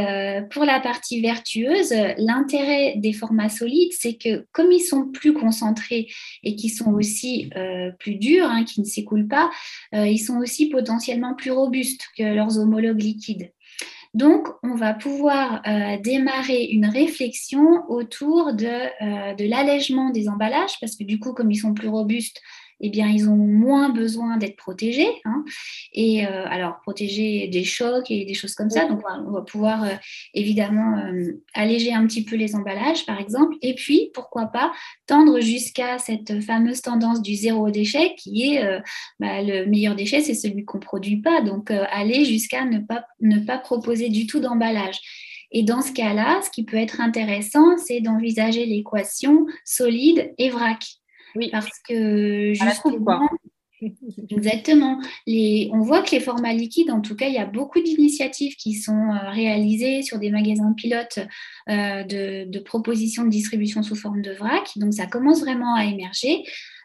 pour 0.51 0.65
la 0.65 0.79
partie 0.79 1.21
vertueuse, 1.21 1.93
l'intérêt 2.17 2.93
des 2.98 3.13
formats 3.13 3.50
solide, 3.50 3.91
c'est 3.91 4.15
que 4.15 4.45
comme 4.51 4.71
ils 4.71 4.81
sont 4.81 5.07
plus 5.07 5.33
concentrés 5.33 6.07
et 6.43 6.55
qui 6.55 6.69
sont 6.69 6.93
aussi 6.93 7.50
euh, 7.55 7.91
plus 8.00 8.15
durs, 8.15 8.50
hein, 8.50 8.63
qui 8.63 8.81
ne 8.81 8.85
s'écoulent 8.85 9.27
pas, 9.27 9.50
euh, 9.93 10.07
ils 10.07 10.19
sont 10.19 10.38
aussi 10.38 10.69
potentiellement 10.69 11.35
plus 11.35 11.51
robustes 11.51 12.07
que 12.17 12.23
leurs 12.23 12.57
homologues 12.57 13.01
liquides. 13.01 13.51
Donc, 14.13 14.47
on 14.61 14.75
va 14.75 14.93
pouvoir 14.93 15.61
euh, 15.65 15.97
démarrer 15.97 16.65
une 16.65 16.85
réflexion 16.85 17.85
autour 17.88 18.53
de, 18.53 19.35
de 19.35 19.50
l'allègement 19.50 20.09
des 20.09 20.27
emballages, 20.27 20.79
parce 20.81 20.97
que 20.97 21.05
du 21.05 21.17
coup, 21.17 21.31
comme 21.31 21.50
ils 21.50 21.57
sont 21.59 21.73
plus 21.73 21.88
robustes, 21.88 22.41
eh 22.83 22.89
bien, 22.89 23.07
ils 23.07 23.29
ont 23.29 23.35
moins 23.35 23.89
besoin 23.89 24.38
d'être 24.38 24.55
protégés. 24.55 25.09
Hein. 25.25 25.45
Et 25.93 26.25
euh, 26.25 26.45
alors, 26.47 26.79
protéger 26.81 27.47
des 27.47 27.63
chocs 27.63 28.09
et 28.09 28.25
des 28.25 28.33
choses 28.33 28.55
comme 28.55 28.71
ça. 28.71 28.85
Donc, 28.88 29.01
on 29.27 29.31
va 29.31 29.41
pouvoir 29.41 29.83
euh, 29.83 29.93
évidemment 30.33 30.97
euh, 30.97 31.43
alléger 31.53 31.93
un 31.93 32.05
petit 32.07 32.25
peu 32.25 32.35
les 32.35 32.55
emballages, 32.55 33.05
par 33.05 33.19
exemple. 33.19 33.55
Et 33.61 33.75
puis, 33.75 34.09
pourquoi 34.13 34.47
pas 34.47 34.71
tendre 35.05 35.39
jusqu'à 35.39 36.00
cette 36.00 36.41
fameuse 36.41 36.81
tendance 36.81 37.21
du 37.21 37.35
zéro 37.35 37.69
déchet, 37.69 38.15
qui 38.17 38.55
est 38.55 38.63
bah, 39.19 39.41
le 39.41 39.65
meilleur 39.65 39.95
déchet, 39.95 40.21
c'est 40.21 40.33
celui 40.33 40.65
qu'on 40.65 40.79
ne 40.79 40.83
produit 40.83 41.17
pas. 41.17 41.41
Donc, 41.41 41.69
aller 41.69 42.25
jusqu'à 42.25 42.65
ne 42.65 42.79
pas, 42.79 43.05
ne 43.19 43.39
pas 43.39 43.59
proposer 43.59 44.09
du 44.09 44.25
tout 44.25 44.39
d'emballage. 44.39 45.00
Et 45.51 45.63
dans 45.63 45.81
ce 45.81 45.91
cas-là, 45.91 46.41
ce 46.43 46.50
qui 46.50 46.63
peut 46.63 46.77
être 46.77 47.01
intéressant, 47.01 47.77
c'est 47.77 48.00
d'envisager 48.00 48.65
l'équation 48.65 49.45
solide 49.65 50.33
et 50.38 50.50
vrac. 50.50 51.00
Oui. 51.35 51.50
Parce 51.51 51.79
que 51.88 52.53
justement, 52.53 53.29
Exactement. 54.29 55.00
Les, 55.25 55.69
on 55.73 55.81
voit 55.81 56.03
que 56.03 56.11
les 56.11 56.19
formats 56.19 56.53
liquides, 56.53 56.91
en 56.91 57.01
tout 57.01 57.15
cas, 57.15 57.27
il 57.27 57.33
y 57.33 57.39
a 57.39 57.45
beaucoup 57.45 57.81
d'initiatives 57.81 58.55
qui 58.55 58.73
sont 58.73 58.93
euh, 58.93 59.29
réalisées 59.29 60.03
sur 60.03 60.19
des 60.19 60.29
magasins 60.29 60.73
pilotes 60.73 61.19
euh, 61.69 62.03
de, 62.03 62.45
de, 62.50 62.59
propositions 62.59 63.23
de 63.23 63.29
distribution 63.29 63.81
sous 63.81 63.95
forme 63.95 64.21
de 64.21 64.31
vrac. 64.31 64.69
Donc, 64.75 64.93
ça 64.93 65.07
commence 65.07 65.41
vraiment 65.41 65.75
à 65.75 65.85
émerger. 65.85 66.43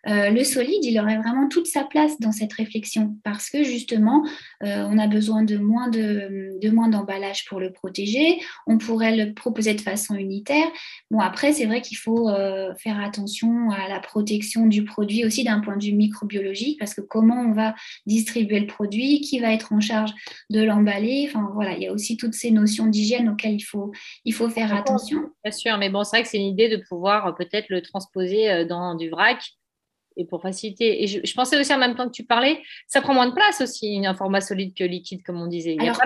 Euh, 0.09 0.31
le 0.31 0.45
solide, 0.45 0.85
il 0.85 0.99
aurait 1.01 1.17
vraiment 1.17 1.49
toute 1.49 1.67
sa 1.67 1.85
place 1.85 2.21
dans 2.21 2.33
cette 2.33 2.53
réflexion 2.53 3.17
parce 3.25 3.51
que 3.51 3.65
justement, 3.65 4.25
euh, 4.63 4.87
on 4.89 4.99
a 4.99 5.07
besoin 5.07 5.43
de 5.43 5.57
moins 5.57 5.89
de, 5.89 6.59
de 6.61 6.71
moins 6.71 6.89
d'emballage 6.89 7.45
pour 7.47 7.59
le 7.59 7.73
protéger. 7.73 8.39
On 8.67 8.79
pourrait 8.79 9.17
le 9.17 9.35
proposer 9.35 9.75
de 9.75 9.81
façon 9.81 10.15
unitaire. 10.15 10.67
Bon, 11.11 11.19
après, 11.19 11.53
c'est 11.53 11.67
vrai 11.67 11.81
qu'il 11.81 11.97
faut 11.97 12.29
euh, 12.29 12.75
faire 12.77 13.01
attention 13.01 13.71
à 13.71 13.89
la 13.89 13.99
protection 13.99 14.67
du 14.67 14.85
produit 14.85 15.25
aussi 15.25 15.43
d'un 15.45 15.61
point 15.61 15.77
de 15.77 15.85
vue 15.85 15.93
microbiologique 15.93 16.79
parce 16.79 16.95
que 16.95 17.01
comment 17.01 17.41
on 17.41 17.53
va 17.53 17.75
distribuer 18.07 18.61
le 18.61 18.67
produit, 18.67 19.21
qui 19.21 19.41
va 19.41 19.53
être 19.53 19.73
en 19.73 19.81
charge 19.81 20.13
de 20.51 20.63
l'emballer. 20.63 21.29
Enfin, 21.29 21.51
voilà, 21.55 21.75
il 21.75 21.83
y 21.83 21.87
a 21.87 21.93
aussi 21.93 22.17
toutes 22.17 22.35
ces 22.35 22.51
notions 22.51 22.87
d'hygiène 22.87 23.29
auxquelles 23.29 23.55
il 23.55 23.65
faut, 23.65 23.93
il 24.25 24.33
faut 24.33 24.49
faire 24.49 24.75
attention. 24.75 25.31
Bien 25.43 25.53
sûr, 25.53 25.79
mais 25.79 25.91
bon, 25.91 26.05
c'est 26.05 26.17
vrai 26.17 26.23
que 26.23 26.29
c'est 26.29 26.39
une 26.39 26.47
idée 26.47 26.69
de 26.69 26.83
pouvoir 26.89 27.35
peut-être 27.35 27.67
le 27.71 27.83
transposer 27.83 28.65
dans 28.67 28.95
du 28.95 29.09
vrac 29.09 29.57
et 30.17 30.25
pour 30.25 30.43
faciliter. 30.43 31.03
Et 31.03 31.07
je, 31.07 31.35
pensais 31.35 31.59
aussi 31.59 31.73
en 31.75 31.79
même 31.79 31.95
temps 31.95 32.07
que 32.07 32.13
tu 32.13 32.25
parlais, 32.25 32.63
ça 32.87 33.01
prend 33.01 33.15
moins 33.15 33.29
de 33.29 33.35
place 33.35 33.61
aussi, 33.61 34.05
un 34.05 34.15
format 34.15 34.41
solide 34.41 34.75
que 34.75 34.85
liquide, 34.85 35.23
comme 35.23 35.41
on 35.41 35.47
disait. 35.47 35.77
Alors, 35.79 35.99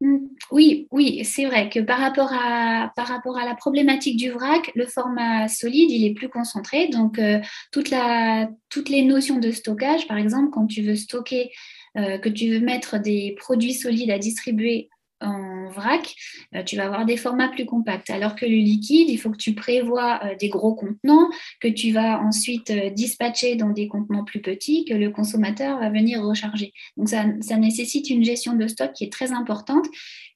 hmm, 0.00 0.18
oui, 0.50 0.86
oui, 0.90 1.24
c'est 1.24 1.46
vrai 1.46 1.68
que 1.68 1.80
par 1.80 1.98
rapport, 1.98 2.32
à, 2.32 2.92
par 2.96 3.06
rapport 3.06 3.38
à 3.38 3.44
la 3.44 3.54
problématique 3.54 4.16
du 4.16 4.30
vrac, 4.30 4.70
le 4.74 4.86
format 4.86 5.48
solide, 5.48 5.90
il 5.90 6.04
est 6.04 6.14
plus 6.14 6.28
concentré. 6.28 6.88
Donc, 6.88 7.18
euh, 7.18 7.40
toute 7.72 7.90
la, 7.90 8.48
toutes 8.68 8.88
les 8.88 9.02
notions 9.02 9.38
de 9.38 9.50
stockage, 9.50 10.06
par 10.06 10.18
exemple, 10.18 10.50
quand 10.52 10.66
tu 10.66 10.82
veux 10.82 10.96
stocker, 10.96 11.50
euh, 11.96 12.18
que 12.18 12.28
tu 12.28 12.50
veux 12.50 12.60
mettre 12.60 12.98
des 12.98 13.34
produits 13.38 13.74
solides 13.74 14.10
à 14.10 14.18
distribuer 14.18 14.88
en 15.20 15.49
vrac, 15.70 16.14
euh, 16.54 16.62
tu 16.62 16.76
vas 16.76 16.86
avoir 16.86 17.06
des 17.06 17.16
formats 17.16 17.48
plus 17.48 17.66
compacts. 17.66 18.10
Alors 18.10 18.36
que 18.36 18.44
le 18.44 18.56
liquide, 18.56 19.08
il 19.08 19.16
faut 19.16 19.30
que 19.30 19.36
tu 19.36 19.54
prévois 19.54 20.20
euh, 20.24 20.34
des 20.36 20.48
gros 20.48 20.74
contenants 20.74 21.28
que 21.60 21.68
tu 21.68 21.92
vas 21.92 22.20
ensuite 22.20 22.70
euh, 22.70 22.90
dispatcher 22.90 23.56
dans 23.56 23.70
des 23.70 23.88
contenants 23.88 24.24
plus 24.24 24.40
petits 24.40 24.84
que 24.84 24.94
le 24.94 25.10
consommateur 25.10 25.78
va 25.78 25.90
venir 25.90 26.22
recharger. 26.22 26.72
Donc 26.96 27.08
ça, 27.08 27.24
ça 27.40 27.56
nécessite 27.56 28.10
une 28.10 28.24
gestion 28.24 28.54
de 28.54 28.66
stock 28.66 28.92
qui 28.92 29.04
est 29.04 29.12
très 29.12 29.32
importante 29.32 29.86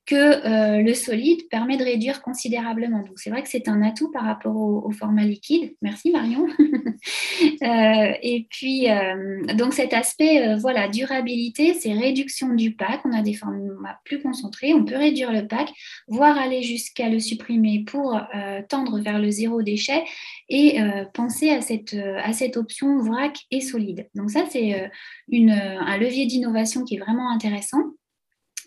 que 0.06 0.14
euh, 0.14 0.82
le 0.82 0.92
solide 0.92 1.49
permet 1.49 1.76
de 1.76 1.84
réduire 1.84 2.20
considérablement. 2.20 2.99
Donc 3.00 3.18
c'est 3.18 3.30
vrai 3.30 3.42
que 3.42 3.49
c'est 3.49 3.68
un 3.68 3.80
atout 3.82 4.11
par 4.11 4.25
rapport 4.25 4.56
au, 4.56 4.90
format 4.90 5.25
liquide. 5.25 5.75
Merci 5.80 6.11
Marion. 6.11 6.46
euh, 7.62 8.12
et 8.23 8.46
puis 8.50 8.90
euh, 8.90 9.42
donc 9.54 9.73
cet 9.73 9.92
aspect 9.94 10.56
voilà 10.56 10.88
durabilité, 10.88 11.75
c'est 11.75 11.94
réduction 11.94 12.54
du 12.54 12.75
pack. 12.75 13.00
On 13.04 13.12
a 13.12 13.23
des 13.23 13.32
formats 13.32 13.99
plus 14.04 14.20
concentrés, 14.20 14.75
on 14.75 14.84
peut 14.84 14.96
réduire 14.96 15.32
le 15.32 15.46
pack, 15.46 15.70
voire 16.06 16.38
aller 16.38 16.62
jusqu'à 16.62 17.08
le 17.08 17.18
supprimer 17.18 17.84
pour 17.87 18.20
tendre 18.68 19.00
vers 19.00 19.18
le 19.18 19.30
zéro 19.30 19.62
déchet 19.62 20.04
et 20.49 20.78
penser 21.14 21.50
à 21.50 21.61
cette 21.61 21.96
à 22.23 22.32
cette 22.32 22.56
option 22.56 22.99
vrac 22.99 23.37
et 23.50 23.61
solide. 23.61 24.08
Donc 24.14 24.30
ça 24.30 24.44
c'est 24.50 24.90
un 25.32 25.99
levier 25.99 26.26
d'innovation 26.26 26.84
qui 26.84 26.96
est 26.96 27.00
vraiment 27.00 27.30
intéressant. 27.30 27.80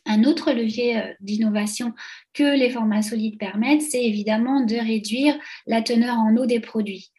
Un 0.08 0.24
autre 0.24 0.52
levier 0.52 0.98
euh, 0.98 1.14
d'innovation 1.20 1.94
que 2.34 2.58
les 2.58 2.70
formats 2.70 3.02
solides 3.02 3.38
permettent, 3.38 3.82
c'est 3.82 4.04
évidemment 4.04 4.62
de 4.62 4.76
réduire 4.76 5.38
la 5.66 5.82
teneur 5.82 6.18
en 6.18 6.36
eau 6.38 6.46
des 6.46 6.60
produits. 6.60 7.12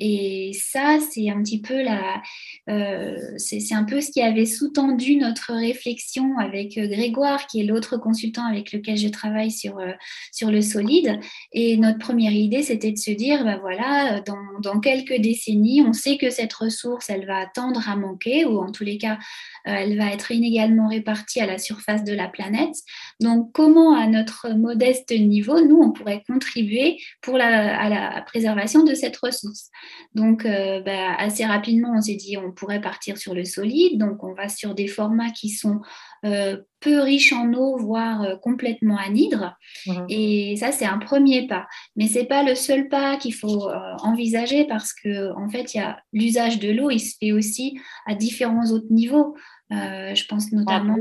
Et 0.00 0.52
ça, 0.54 0.98
c'est 1.10 1.28
un 1.28 1.42
petit 1.42 1.60
peu 1.60 1.82
la, 1.82 2.22
euh, 2.70 3.16
c'est 3.36 3.74
un 3.74 3.84
peu 3.84 4.00
ce 4.00 4.12
qui 4.12 4.22
avait 4.22 4.46
sous-tendu 4.46 5.16
notre 5.16 5.52
réflexion 5.52 6.38
avec 6.38 6.78
euh, 6.78 6.86
Grégoire, 6.86 7.46
qui 7.46 7.60
est 7.60 7.64
l'autre 7.64 7.96
consultant 7.96 8.46
avec 8.46 8.72
lequel 8.72 8.96
je 8.96 9.08
travaille 9.08 9.50
sur, 9.50 9.78
euh, 9.78 9.92
sur 10.32 10.52
le 10.52 10.62
solide. 10.62 11.18
Et 11.52 11.76
notre 11.76 11.98
première 11.98 12.32
idée, 12.32 12.62
c'était 12.62 12.92
de 12.92 12.98
se 12.98 13.10
dire, 13.10 13.44
ben 13.44 13.58
voilà, 13.58 14.20
dans, 14.20 14.80
quelques 14.80 15.20
décennies, 15.20 15.82
on 15.82 15.92
sait 15.92 16.16
que 16.16 16.30
cette 16.30 16.52
ressource, 16.52 17.10
elle 17.10 17.26
va 17.26 17.46
tendre 17.46 17.88
à 17.88 17.96
manquer, 17.96 18.44
ou 18.44 18.60
en 18.60 18.70
tous 18.70 18.84
les 18.84 18.98
cas, 18.98 19.18
elle 19.64 19.96
va 19.98 20.12
être 20.12 20.30
inégalement 20.30 20.88
répartie 20.88 21.40
à 21.40 21.46
la 21.46 21.58
surface 21.58 22.04
de 22.04 22.12
la 22.12 22.28
planète. 22.28 22.74
Donc, 23.20 23.50
comment, 23.52 23.96
à 23.96 24.06
notre 24.06 24.50
modeste 24.50 25.10
niveau, 25.10 25.60
nous, 25.60 25.80
on 25.80 25.90
pourrait 25.90 26.22
contribuer 26.26 26.98
pour 27.22 27.36
la, 27.36 27.80
à 27.80 27.88
la 27.88 28.22
préservation 28.22 28.84
de 28.84 28.94
cette 28.94 29.16
ressource? 29.16 29.70
Donc, 30.14 30.44
euh, 30.44 30.80
bah, 30.80 31.14
assez 31.18 31.44
rapidement, 31.44 31.92
on 31.96 32.00
s'est 32.00 32.16
dit 32.16 32.36
on 32.36 32.52
pourrait 32.52 32.80
partir 32.80 33.18
sur 33.18 33.34
le 33.34 33.44
solide. 33.44 33.98
Donc, 33.98 34.24
on 34.24 34.34
va 34.34 34.48
sur 34.48 34.74
des 34.74 34.86
formats 34.86 35.30
qui 35.30 35.50
sont 35.50 35.80
euh, 36.24 36.56
peu 36.80 37.00
riches 37.00 37.32
en 37.32 37.52
eau, 37.52 37.76
voire 37.76 38.22
euh, 38.22 38.36
complètement 38.36 38.96
anhydres. 38.96 39.56
Mmh. 39.86 40.06
Et 40.08 40.56
ça, 40.56 40.72
c'est 40.72 40.86
un 40.86 40.98
premier 40.98 41.46
pas. 41.46 41.66
Mais 41.96 42.08
ce 42.08 42.18
n'est 42.18 42.26
pas 42.26 42.42
le 42.42 42.54
seul 42.54 42.88
pas 42.88 43.16
qu'il 43.16 43.34
faut 43.34 43.68
envisager 44.02 44.66
parce 44.66 44.92
que, 44.92 45.32
en 45.36 45.48
fait, 45.48 45.74
il 45.74 45.78
y 45.78 45.80
a 45.80 46.00
l'usage 46.12 46.58
de 46.58 46.70
l'eau, 46.70 46.90
il 46.90 47.00
se 47.00 47.16
fait 47.20 47.32
aussi 47.32 47.78
à 48.06 48.14
différents 48.14 48.70
autres 48.70 48.90
niveaux. 48.90 49.36
je 49.70 50.26
pense 50.26 50.52
notamment 50.52 50.96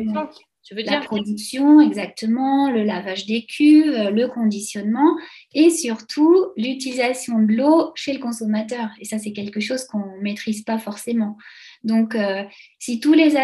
la 0.71 1.01
production, 1.01 1.81
exactement, 1.81 2.69
le 2.69 2.83
lavage 2.83 3.25
des 3.25 3.45
cuves, 3.45 3.89
euh, 3.89 4.09
le 4.09 4.27
conditionnement 4.27 5.17
et 5.53 5.69
surtout 5.69 6.47
l'utilisation 6.57 7.39
de 7.39 7.53
l'eau 7.53 7.91
chez 7.95 8.13
le 8.13 8.19
consommateur. 8.19 8.89
Et 9.00 9.05
ça, 9.05 9.17
c'est 9.17 9.31
quelque 9.31 9.59
chose 9.59 9.86
qu'on 9.86 10.17
ne 10.17 10.21
maîtrise 10.21 10.63
pas 10.63 10.77
forcément. 10.77 11.38
Donc, 11.84 12.15
euh, 12.15 12.43
si, 12.79 13.00
tous 13.00 13.13
les 13.13 13.36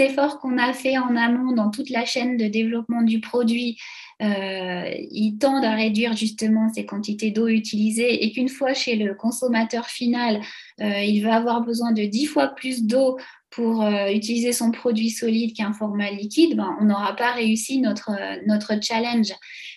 efforts 0.00 0.38
qu'on 0.40 0.58
a 0.58 0.72
fait 0.72 0.98
en 0.98 1.16
amont 1.16 1.52
dans 1.52 1.70
toute 1.70 1.90
la 1.90 2.04
chaîne 2.04 2.36
de 2.36 2.46
développement 2.46 3.02
du 3.02 3.20
produit, 3.20 3.76
euh, 4.22 4.90
ils 5.10 5.36
tendent 5.38 5.64
à 5.64 5.74
réduire 5.74 6.16
justement 6.16 6.68
ces 6.72 6.86
quantités 6.86 7.30
d'eau 7.30 7.48
utilisées 7.48 8.24
et 8.24 8.32
qu'une 8.32 8.48
fois 8.48 8.74
chez 8.74 8.96
le 8.96 9.14
consommateur 9.14 9.86
final, 9.86 10.40
il 10.78 11.20
va 11.20 11.36
avoir 11.36 11.62
besoin 11.62 11.92
de 11.92 12.04
dix 12.04 12.26
fois 12.26 12.48
plus 12.48 12.84
d'eau 12.84 13.16
pour 13.54 13.82
euh, 13.82 14.08
utiliser 14.08 14.52
son 14.52 14.72
produit 14.72 15.10
solide 15.10 15.54
qu'un 15.56 15.72
format 15.72 16.10
liquide, 16.10 16.56
ben, 16.56 16.76
on 16.80 16.86
n'aura 16.86 17.14
pas 17.14 17.32
réussi 17.32 17.80
notre, 17.80 18.10
euh, 18.10 18.80
challenge. 18.80 19.32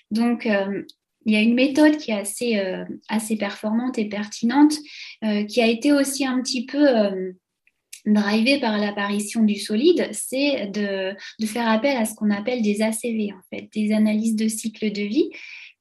Donc, 0.10 0.46
euh, 0.46 0.82
il 1.28 1.34
y 1.34 1.36
a 1.36 1.42
une 1.42 1.54
méthode 1.54 1.98
qui 1.98 2.10
est 2.10 2.16
assez, 2.16 2.60
assez 3.10 3.36
performante 3.36 4.00
et 4.00 4.06
pertinente, 4.06 4.74
qui 5.22 5.62
a 5.62 5.68
été 5.68 5.92
aussi 5.92 6.26
un 6.26 6.42
petit 6.42 6.66
peu 6.66 6.88
drivée 8.06 8.60
par 8.60 8.78
l'apparition 8.78 9.44
du 9.44 9.56
solide, 9.56 10.10
c'est 10.14 10.68
de, 10.68 11.14
de, 11.40 11.46
faire 11.46 11.68
appel 11.68 11.98
à 11.98 12.06
ce 12.06 12.16
qu'on 12.16 12.32
appelle 12.32 12.62
des 12.62 12.82
ACV, 12.82 13.34
en 13.34 13.42
fait, 13.50 13.68
des 13.74 13.92
analyses 13.92 14.36
de 14.36 14.48
cycle 14.48 14.92
de 14.92 15.02
vie, 15.02 15.30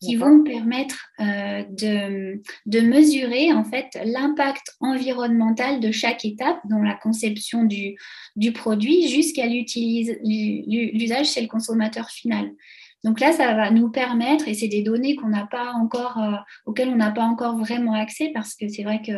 qui 0.03 0.17
vont 0.17 0.43
permettre 0.43 1.07
euh, 1.21 1.63
de, 1.71 2.43
de, 2.67 2.81
mesurer 2.81 3.53
en 3.53 3.65
fait 3.65 3.99
l'impact 4.05 4.77
environnemental 4.81 5.81
de 5.81 5.91
chaque 5.91 6.25
étape, 6.25 6.59
dans 6.69 6.83
la 6.83 6.95
conception 6.95 7.65
du, 7.65 7.97
du 8.35 8.53
produit 8.53 9.09
jusqu'à 9.09 9.47
l'usage 9.47 11.31
chez 11.31 11.41
le 11.41 11.49
consommateur 11.49 12.11
final. 12.11 12.51
Donc 13.07 13.21
là, 13.21 13.31
ça 13.31 13.55
va 13.55 13.71
nous 13.71 13.89
permettre, 13.89 14.49
et 14.49 14.55
c'est 14.55 14.67
des 14.67 14.83
données 14.83 15.15
qu'on 15.15 15.29
n'a 15.29 15.47
pas 15.47 15.75
encore, 15.75 16.19
euh, 16.19 16.35
auxquelles 16.67 16.89
on 16.89 16.97
n'a 16.97 17.13
pas 17.13 17.23
encore 17.23 17.57
vraiment 17.57 17.93
accès, 17.93 18.33
parce 18.35 18.57
que 18.57 18.67
c'est 18.67 18.83
vrai 18.83 19.01
que 19.01 19.13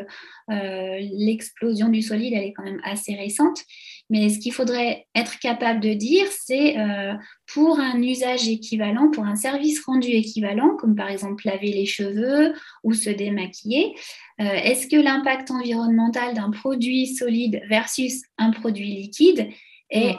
euh, 0.52 0.98
l'explosion 1.00 1.88
du 1.88 2.02
solide, 2.02 2.34
elle 2.34 2.44
est 2.44 2.52
quand 2.52 2.64
même 2.64 2.82
assez 2.84 3.14
récente. 3.14 3.64
Mais 4.10 4.28
ce 4.28 4.40
qu'il 4.40 4.52
faudrait 4.52 5.06
être 5.14 5.38
capable 5.38 5.80
de 5.80 5.94
dire, 5.94 6.26
c'est 6.30 6.78
euh, 6.78 7.14
pour 7.54 7.80
un 7.80 8.02
usage 8.02 8.46
équivalent, 8.46 9.10
pour 9.10 9.24
un 9.24 9.36
service 9.36 9.82
rendu 9.82 10.08
équivalent, 10.08 10.76
comme 10.76 10.94
par 10.94 11.08
exemple 11.08 11.46
laver 11.46 11.72
les 11.72 11.86
cheveux 11.86 12.52
ou 12.84 12.92
se 12.92 13.08
démaquiller, 13.08 13.94
est-ce 14.38 14.86
que 14.86 14.94
l'impact 14.94 15.50
environnemental 15.50 16.32
d'un 16.32 16.50
produit 16.50 17.08
solide 17.08 17.60
versus 17.68 18.22
un 18.36 18.52
produit 18.52 18.86
liquide 18.86 19.48
est 19.90 20.16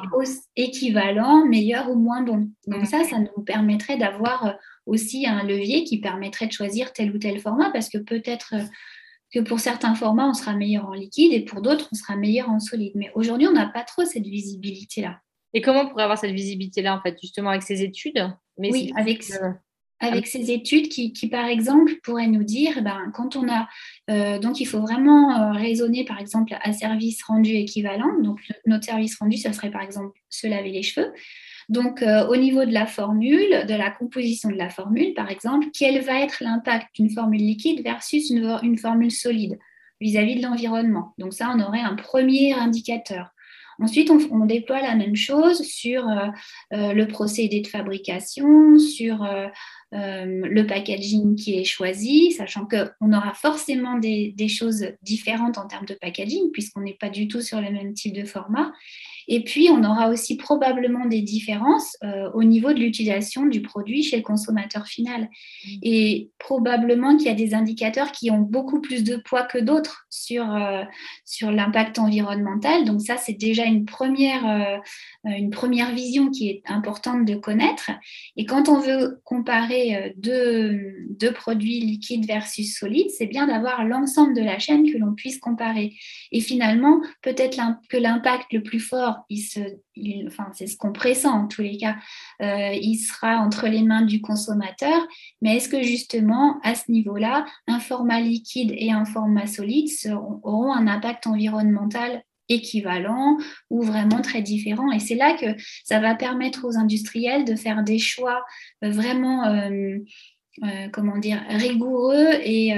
équivalent, 0.56 1.46
meilleur 1.46 1.90
ou 1.90 1.96
moins 1.96 2.24
bon. 2.24 2.50
Donc 2.68 2.86
ça, 2.86 3.04
ça 3.04 3.20
nous 3.20 3.44
permettrait 3.44 3.98
d'avoir 3.98 4.46
euh, 4.46 4.52
aussi 4.86 5.28
un 5.28 5.44
levier 5.44 5.84
qui 5.84 6.00
permettrait 6.00 6.48
de 6.48 6.52
choisir 6.52 6.92
tel 6.94 7.16
ou 7.16 7.20
tel 7.20 7.40
format, 7.40 7.70
parce 7.72 7.90
que 7.90 7.98
peut-être 7.98 8.56
euh, 8.56 8.64
que 9.32 9.40
pour 9.40 9.60
certains 9.60 9.94
formats, 9.94 10.28
on 10.28 10.34
sera 10.34 10.56
meilleur 10.56 10.88
en 10.88 10.94
liquide 10.94 11.34
et 11.34 11.42
pour 11.42 11.62
d'autres, 11.62 11.88
on 11.92 11.96
sera 11.96 12.16
meilleur 12.16 12.50
en 12.50 12.60
solide. 12.60 12.94
Mais 12.96 13.12
aujourd'hui, 13.14 13.48
on 13.48 13.54
n'a 13.54 13.68
pas 13.68 13.84
trop 13.84 14.06
cette 14.06 14.26
visibilité-là. 14.26 15.20
Et 15.54 15.62
comment 15.62 15.82
on 15.82 15.90
pourrait 15.90 16.04
avoir 16.04 16.18
cette 16.18 16.34
visibilité-là, 16.34 16.96
en 16.96 17.02
fait, 17.02 17.18
justement 17.22 17.50
avec 17.50 17.64
ces 17.64 17.84
études 17.84 18.28
Mais 18.58 18.72
Oui, 18.72 18.92
avec, 18.96 19.24
avec 20.00 20.27
ces 20.27 20.51
études 20.51 20.88
qui, 20.88 21.27
par 21.29 21.46
exemple, 21.46 21.96
pourraient 22.03 22.27
nous 22.27 22.44
dire, 22.44 22.75
eh 22.77 22.82
ben, 22.82 23.12
quand 23.13 23.36
on 23.36 23.48
a, 23.50 23.68
euh, 24.10 24.39
donc 24.39 24.60
il 24.62 24.65
faut 24.65 24.79
vraiment 24.79 25.38
euh, 25.38 25.51
raisonner, 25.51 26.06
par 26.06 26.20
exemple, 26.20 26.56
à 26.62 26.72
service 26.72 27.22
rendu 27.24 27.51
équivalent. 27.51 28.18
Donc, 28.22 28.39
notre 28.65 28.86
service 28.86 29.18
rendu, 29.18 29.38
ça 29.38 29.51
serait, 29.51 29.72
par 29.72 29.82
exemple, 29.82 30.18
se 30.29 30.48
laver 30.48 30.72
les 30.72 30.84
cheveux. 30.84 31.12
Donc, 31.68 32.01
euh, 32.01 32.27
au 32.27 32.36
niveau 32.36 32.65
de 32.65 32.72
la 32.72 32.88
formule, 32.88 33.65
de 33.68 33.75
la 33.75 33.91
composition 33.91 34.50
de 34.50 34.56
la 34.56 34.70
formule, 34.70 35.13
par 35.13 35.29
exemple, 35.29 35.68
quel 35.77 36.01
va 36.01 36.22
être 36.22 36.41
l'impact 36.41 36.88
d'une 36.96 37.10
formule 37.10 37.41
liquide 37.41 37.84
versus 37.84 38.29
une, 38.29 38.58
une 38.63 38.77
formule 38.77 39.12
solide 39.12 39.60
vis-à-vis 40.00 40.38
de 40.38 40.41
l'environnement? 40.41 41.13
Donc, 41.18 41.34
ça, 41.34 41.53
on 41.53 41.60
aurait 41.60 41.82
un 41.82 41.96
premier 41.96 42.53
indicateur. 42.53 43.32
Ensuite, 43.82 44.12
on, 44.12 44.46
déploie 44.46 44.82
la 44.82 44.94
même 44.96 45.15
chose 45.15 45.62
sur 45.62 46.06
le 46.72 47.06
procédé 47.06 47.62
de 47.62 47.68
fabrication, 47.68 48.77
sur 48.77 49.24
euh, 49.24 49.48
le 49.91 50.63
packaging 50.63 51.36
qui 51.36 51.60
est 51.60 51.63
choisi, 51.63 52.31
sachant 52.31 52.67
qu'on 52.67 53.13
aura 53.13 53.34
forcément 53.34 53.98
des, 53.98 54.36
choses 54.48 54.86
différentes 55.01 55.58
en 55.58 55.67
termes 55.67 55.86
de 55.86 55.93
packaging, 55.93 56.51
puisqu'on 56.51 56.81
n'est 56.81 56.98
pas 57.00 57.10
du 57.10 57.27
tout 57.27 57.41
sur 57.41 57.62
le 57.62 57.72
même 57.72 57.93
type 57.93 58.13
de 58.13 58.25
format. 58.25 58.72
Et 59.31 59.43
puis, 59.43 59.69
on 59.72 59.84
aura 59.84 60.10
aussi 60.10 60.38
probablement 60.38 61.05
des 61.05 61.22
différences 61.22 61.96
euh, 62.03 62.31
au 62.34 62.43
niveau 62.43 62.74
de 62.74 62.79
l'utilisation 62.79 63.46
du 63.46 63.62
produit 63.62 64.01
chez 64.01 64.17
le 64.17 64.24
consommateur 64.24 64.88
final. 64.88 65.22
Mmh. 65.22 65.69
Et 65.84 66.31
probablement 66.39 67.15
qu'il 67.15 67.27
y 67.27 67.29
a 67.29 67.36
des 67.36 67.53
indicateurs 67.53 68.12
qui 68.12 68.31
ont 68.31 68.39
beaucoup 68.39 68.81
plus 68.81 69.03
de 69.03 69.17
poids 69.17 69.43
que 69.43 69.60
d'autres 69.60 70.08
sur, 70.10 70.51
euh, 70.51 70.84
sur 71.25 71.51
l'impact 71.51 72.00
environnemental. 72.00 72.86
Donc 72.86 73.01
ça, 73.01 73.17
c'est 73.17 73.34
déjà 73.34 73.65
une 73.65 73.86
première, 73.86 74.81
une 75.25 75.51
première 75.51 75.93
vision 75.93 76.31
qui 76.31 76.50
est 76.50 76.63
importante 76.65 77.25
de 77.25 77.36
connaître. 77.36 77.91
Et 78.36 78.46
quand 78.46 78.67
on 78.67 78.79
veut 78.79 79.22
comparer 79.25 79.79
euh, 79.96 80.10
deux, 80.16 81.34
produits 81.34 81.80
liquides 81.80 82.26
versus 82.26 82.78
solides, 82.78 83.10
c'est 83.10 83.28
bien 83.28 83.48
d'avoir 83.48 83.86
l'ensemble 83.86 84.36
de 84.36 84.42
la 84.42 84.60
chaîne 84.60 84.92
que 84.92 84.98
l'on 84.98 85.14
puisse 85.14 85.40
comparer. 85.40 85.96
Et 86.32 86.42
finalement, 86.42 87.02
peut-être 87.22 87.58
que 87.90 87.98
l'impact 87.98 88.52
le 88.54 88.64
plus 88.64 88.80
fort, 88.80 89.26
il 89.30 89.40
se, 89.40 89.60
c'est 90.54 90.68
ce 90.68 90.78
qu'on 90.78 90.92
pressent 90.92 91.26
en 91.26 91.48
tous 91.48 91.62
les 91.62 91.78
cas, 91.78 91.96
euh, 92.42 92.74
il 92.74 92.98
sera 92.98 93.38
entre 93.38 93.68
les 93.68 93.84
mains 93.84 94.04
du 94.04 94.22
consommateur. 94.22 95.08
Mais 95.42 95.58
est-ce 95.58 95.70
que 95.70 95.82
justement, 95.82 96.60
à 96.64 96.76
ce 96.76 96.92
niveau-là, 96.92 97.46
un 97.68 97.80
format 97.80 98.22
liquide 98.22 98.74
et 98.76 98.92
un 98.92 99.06
format 99.06 99.48
solide 99.48 99.90
auront 100.44 100.74
un 100.74 100.88
impact 100.88 101.28
environnemental 101.28 102.24
équivalent 102.50 103.38
ou 103.70 103.82
vraiment 103.84 104.22
très 104.22 104.41
différent. 104.41 104.91
Et 104.91 105.00
c'est 105.00 105.15
là 105.15 105.34
que 105.34 105.46
ça 105.84 106.00
va 106.00 106.15
permettre 106.15 106.65
aux 106.68 106.77
industriels 106.77 107.46
de 107.46 107.56
faire 107.56 107.84
des 107.84 108.00
choix 108.00 108.44
euh, 108.84 108.89
vraiment, 108.89 109.46
euh, 109.46 109.98
euh, 110.63 110.89
comment 110.91 111.18
dire, 111.18 111.41
rigoureux 111.50 112.34
et 112.44 112.74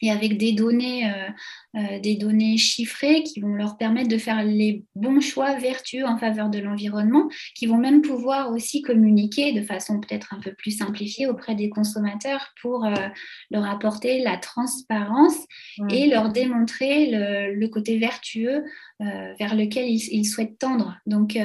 et 0.00 0.10
avec 0.10 0.38
des 0.38 0.52
données, 0.52 1.10
euh, 1.10 1.28
euh, 1.76 1.98
des 2.00 2.16
données 2.16 2.56
chiffrées 2.56 3.22
qui 3.22 3.40
vont 3.40 3.54
leur 3.54 3.76
permettre 3.76 4.08
de 4.08 4.18
faire 4.18 4.42
les 4.44 4.84
bons 4.94 5.20
choix 5.20 5.54
vertueux 5.58 6.04
en 6.04 6.18
faveur 6.18 6.48
de 6.50 6.58
l'environnement, 6.58 7.28
qui 7.54 7.66
vont 7.66 7.78
même 7.78 8.02
pouvoir 8.02 8.52
aussi 8.52 8.82
communiquer 8.82 9.52
de 9.52 9.62
façon 9.62 10.00
peut-être 10.00 10.34
un 10.34 10.40
peu 10.40 10.52
plus 10.52 10.78
simplifiée 10.78 11.26
auprès 11.26 11.54
des 11.54 11.68
consommateurs 11.68 12.52
pour 12.60 12.84
euh, 12.84 12.94
leur 13.50 13.64
apporter 13.64 14.20
la 14.20 14.36
transparence 14.36 15.36
et 15.90 16.06
leur 16.06 16.30
démontrer 16.30 17.10
le, 17.10 17.68
côté 17.68 17.98
vertueux 17.98 18.64
vers 18.98 19.54
lequel 19.54 19.86
ils, 19.86 20.02
ils, 20.10 20.24
souhaitent 20.24 20.58
tendre. 20.58 20.96
Donc, 21.06 21.38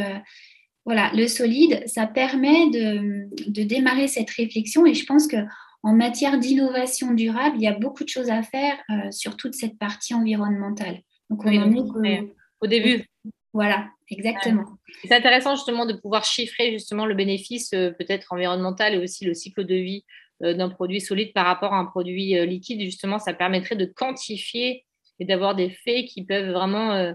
voilà, 0.86 1.12
le 1.13 1.28
solide, 1.28 1.84
ça 1.86 2.08
permet 2.08 2.69
de, 2.69 3.28
de, 3.47 3.63
démarrer 3.63 4.08
cette 4.08 4.30
réflexion 4.30 4.86
et 4.86 4.93
je 4.93 5.06
pense 5.06 5.28
que 5.28 5.38
en 5.84 5.93
matière 5.93 6.39
d'innovation 6.39 7.12
durable, 7.12 7.58
il 7.58 7.63
y 7.63 7.67
a 7.67 7.78
beaucoup 7.78 8.06
de 8.06 8.10
choses 8.10 8.30
à 8.30 8.41
faire 8.41 8.76
euh, 8.89 9.12
sur 9.12 9.36
toute 9.36 9.54
cette 9.54 9.78
partie 9.78 10.13
environnementale. 10.13 11.02
Donc, 11.30 11.46
on 11.46 12.04
est 12.04 12.32
au 12.62 12.67
début. 12.67 13.06
Voilà, 13.52 13.89
exactement. 14.10 14.65
C'est 15.04 15.13
intéressant 15.13 15.56
justement 15.56 15.86
de 15.86 15.93
pouvoir 15.93 16.24
chiffrer 16.24 16.72
justement 16.72 17.06
le 17.06 17.13
bénéfice 17.13 17.74
euh, 17.74 17.91
peut-être 17.91 18.32
environnemental 18.32 18.93
et 18.93 18.98
aussi 18.98 19.26
le 19.26 19.34
cycle 19.34 19.65
de 19.65 19.76
vie 19.76 20.06
euh, 20.41 20.54
d'un 20.54 20.69
produit 20.69 21.02
solide 21.02 21.34
par 21.34 21.46
rapport 21.46 21.74
à 21.74 21.78
un 21.78 21.86
produit 21.86 22.34
liquide. 22.48 22.82
Justement, 22.82 23.19
ça 23.19 23.34
permettrait 23.34 23.76
de 23.76 23.86
quantifier 23.86 24.86
et 25.19 25.26
d'avoir 25.26 25.54
des 25.54 25.69
faits 25.69 26.06
qui 26.06 26.24
peuvent 26.24 26.52
vraiment, 26.52 27.13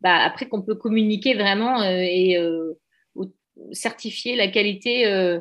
bah, 0.00 0.18
après 0.18 0.48
qu'on 0.48 0.62
peut 0.62 0.76
communiquer 0.76 1.34
vraiment 1.34 1.82
et 1.82 2.38
certifier 3.72 4.36
la 4.36 4.46
qualité 4.46 5.40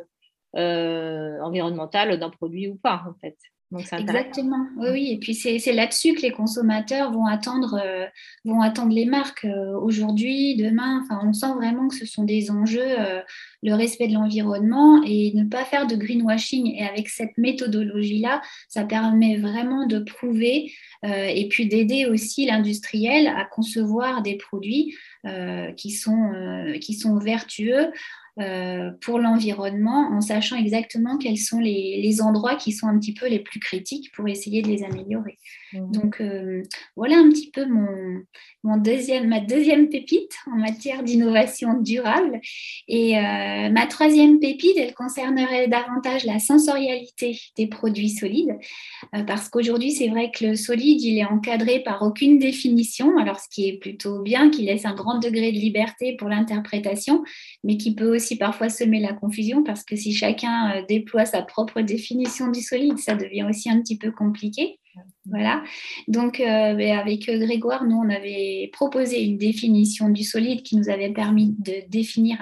environnementale 1.42 2.20
d'un 2.20 2.30
produit 2.30 2.68
ou 2.68 2.76
pas, 2.76 3.04
en 3.08 3.14
fait. 3.20 3.38
Donc, 3.72 3.88
Exactement, 3.94 4.68
oui. 4.76 5.12
Et 5.14 5.18
puis 5.18 5.34
c'est 5.34 5.72
là-dessus 5.72 6.14
que 6.14 6.22
les 6.24 6.32
consommateurs 6.32 7.10
vont 7.10 7.26
attendre, 7.26 7.80
euh, 7.82 8.06
vont 8.44 8.60
attendre 8.60 8.94
les 8.94 9.06
marques 9.06 9.46
euh, 9.46 9.80
aujourd'hui, 9.80 10.58
demain. 10.58 11.02
Enfin, 11.02 11.22
on 11.26 11.32
sent 11.32 11.54
vraiment 11.56 11.88
que 11.88 11.96
ce 11.96 12.06
sont 12.06 12.26
des 12.26 12.52
enjeux, 12.52 12.86
le 13.64 13.74
respect 13.74 14.10
de 14.10 14.14
l'environnement 14.14 15.02
et 15.06 15.32
ne 15.36 15.46
pas 15.46 15.64
faire 15.64 15.88
de 15.88 15.96
greenwashing. 15.96 16.76
Et 16.76 16.84
avec 16.84 17.08
cette 17.08 17.38
méthodologie-là, 17.38 18.42
ça 18.68 18.84
permet 18.84 19.38
vraiment 19.38 19.88
de 19.88 20.00
prouver 20.00 20.74
et 21.04 21.48
puis 21.50 21.68
d'aider 21.68 22.06
aussi 22.06 22.46
l'industriel 22.46 23.28
à 23.28 23.46
concevoir 23.46 24.22
des 24.22 24.36
produits 24.36 24.98
qui, 25.78 25.92
sont, 25.92 26.74
qui 26.82 26.94
sont 26.94 27.18
vertueux 27.20 27.92
euh, 28.42 28.92
pour 29.02 29.20
l'environnement 29.20 30.10
en 30.12 30.22
sachant 30.22 30.56
exactement 30.56 31.18
quels 31.18 31.38
sont 31.38 31.60
les, 31.60 32.22
endroits 32.22 32.56
qui 32.56 32.72
sont 32.72 32.88
un 32.88 33.00
petit 33.00 33.14
peu 33.14 33.28
les 33.28 33.40
plus 33.40 33.60
critiques 33.60 34.12
pour 34.14 34.28
essayer 34.28 34.62
de 34.62 34.68
les 34.68 34.84
améliorer. 34.84 35.38
Mmh. 35.74 35.92
Donc 35.92 36.20
euh, 36.20 36.64
voilà 36.96 37.18
un 37.18 37.30
petit 37.30 37.50
peu 37.52 37.66
mon, 37.66 38.22
mon, 38.64 38.78
deuxième, 38.78 39.28
ma 39.30 39.40
deuxième 39.40 39.90
pépite 39.90 40.34
en 40.52 40.58
matière 40.58 41.04
d'innovation 41.04 41.80
durable. 41.80 42.42
Et 42.88 43.18
euh, 43.18 43.70
ma 43.70 43.86
troisième 43.88 44.40
pépite, 44.40 44.78
elle 44.78 44.94
concernerait 44.94 45.68
davantage 45.68 46.26
la 46.26 46.40
sensorialité 46.40 47.40
des 47.56 47.68
produits 47.68 48.10
solides 48.10 48.58
parce 49.28 49.50
qu'aujourd'hui 49.50 49.92
c'est 49.92 50.10
vrai 50.10 50.32
que 50.32 50.46
le 50.46 50.56
solide, 50.56 51.02
il 51.02 51.18
est 51.18 51.26
encadré 51.26 51.80
par 51.80 52.02
aucune 52.02 52.40
définition, 52.40 53.18
alors 53.18 53.40
ce 53.40 53.50
qui 53.50 53.68
est 53.68 53.78
plutôt 53.78 54.22
bien, 54.22 54.50
qui 54.50 54.64
laisse 54.64 54.86
un 54.86 54.94
grand 54.94 55.20
degré 55.20 55.52
de 55.52 55.58
liberté 55.58 56.16
pour 56.18 56.30
l'interprétation, 56.30 57.24
mais 57.64 57.78
qui 57.78 57.96
peut 57.96 58.14
aussi 58.16 58.31
parfois 58.36 58.70
semer 58.70 59.00
la 59.00 59.14
confusion 59.14 59.64
parce 59.64 59.84
que 59.84 59.96
si 59.96 60.14
chacun 60.14 60.76
euh, 60.76 60.82
déploie 60.88 61.26
sa 61.26 61.42
propre 61.42 61.82
définition 61.82 62.50
du 62.50 62.62
solide, 62.62 62.98
ça 62.98 63.16
devient 63.16 63.46
aussi 63.50 63.70
un 63.70 63.82
petit 63.82 63.98
peu 63.98 64.12
compliqué. 64.12 64.80
Voilà. 65.26 65.64
Donc, 66.08 66.40
euh, 66.40 66.74
ben, 66.74 66.98
avec 66.98 67.26
Grégoire, 67.26 67.86
nous, 67.86 67.96
on 67.96 68.10
avait 68.10 68.70
proposé 68.74 69.24
une 69.24 69.38
définition 69.38 70.10
du 70.10 70.24
solide 70.24 70.64
qui 70.64 70.76
nous 70.76 70.90
avait 70.90 71.14
permis 71.14 71.56
de 71.60 71.88
définir 71.88 72.38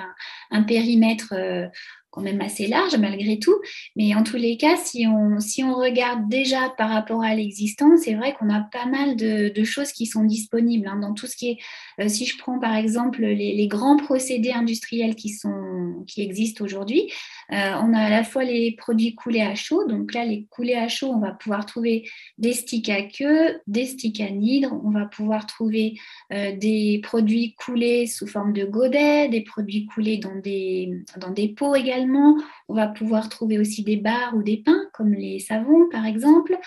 un, 0.49 0.63
périmètre 0.63 1.33
euh, 1.33 1.67
quand 2.11 2.21
même 2.21 2.41
assez 2.41 2.67
large 2.67 2.95
malgré 2.97 3.39
tout. 3.39 3.55
Mais 3.95 4.15
en 4.15 4.23
tous 4.23 4.37
les 4.37 4.57
cas, 4.57 4.75
si 4.77 5.05
on, 5.07 5.39
si 5.39 5.63
on 5.63 5.75
regarde 5.75 6.27
déjà 6.27 6.73
par 6.77 6.89
rapport 6.89 7.23
à 7.23 7.35
l'existant, 7.35 7.97
c'est 7.97 8.15
vrai 8.15 8.33
qu'on 8.33 8.49
a 8.49 8.61
pas 8.61 8.85
mal 8.85 9.15
de, 9.15 9.63
choses 9.63 9.91
qui 9.91 10.05
sont 10.05 10.23
disponibles. 10.23 10.87
Hein. 10.87 10.99
dans 10.99 11.13
tout 11.13 11.27
ce 11.27 11.35
qui 11.35 11.51
est, 11.51 11.57
euh, 11.99 12.07
si 12.07 12.25
je 12.25 12.37
prends 12.37 12.59
par 12.59 12.75
exemple 12.75 13.21
les, 13.21 13.67
grands 13.67 13.97
procédés 13.97 14.51
industriels 14.51 15.15
qui, 15.15 15.29
sont, 15.29 16.03
qui 16.07 16.21
existent 16.21 16.63
aujourd'hui, 16.63 17.11
euh, 17.51 17.73
on 17.83 17.93
a 17.93 17.99
à 17.99 18.09
la 18.09 18.23
fois 18.23 18.43
les 18.43 18.71
produits 18.71 19.15
coulés 19.15 19.41
à 19.41 19.53
chaud. 19.53 19.85
Donc 19.85 20.13
là, 20.13 20.25
les 20.25 20.45
coulés 20.49 20.75
à 20.75 20.87
chaud, 20.87 21.11
on 21.13 21.19
va 21.19 21.31
pouvoir 21.31 21.65
trouver 21.65 22.09
des 22.37 22.53
sticks 22.53 22.89
à 22.89 23.03
queue, 23.03 23.59
des 23.67 23.85
sticks 23.85 24.21
à 24.21 24.29
nidre. 24.29 24.79
On 24.83 24.91
va 24.91 25.05
pouvoir 25.05 25.45
trouver 25.45 25.99
euh, 26.33 26.55
des 26.55 26.99
produits 27.03 27.53
coulés 27.53 28.07
sous 28.07 28.27
forme 28.27 28.53
de 28.53 28.65
godet, 28.65 29.27
des 29.27 29.41
produits 29.41 29.85
coulés 29.85 30.17
dans 30.17 30.35
des, 30.35 30.89
dans 31.17 31.31
des 31.31 31.49
pots 31.49 31.75
également 31.75 31.98
on 32.07 32.75
va 32.75 32.87
pouvoir 32.87 33.29
trouver 33.29 33.57
aussi 33.57 33.83
des 33.83 33.97
barres 33.97 34.35
ou 34.35 34.43
des 34.43 34.57
pains, 34.57 34.85
comme 34.93 35.13
les 35.13 35.39
savons 35.39 35.89
par 35.89 36.05
exemple. 36.05 36.57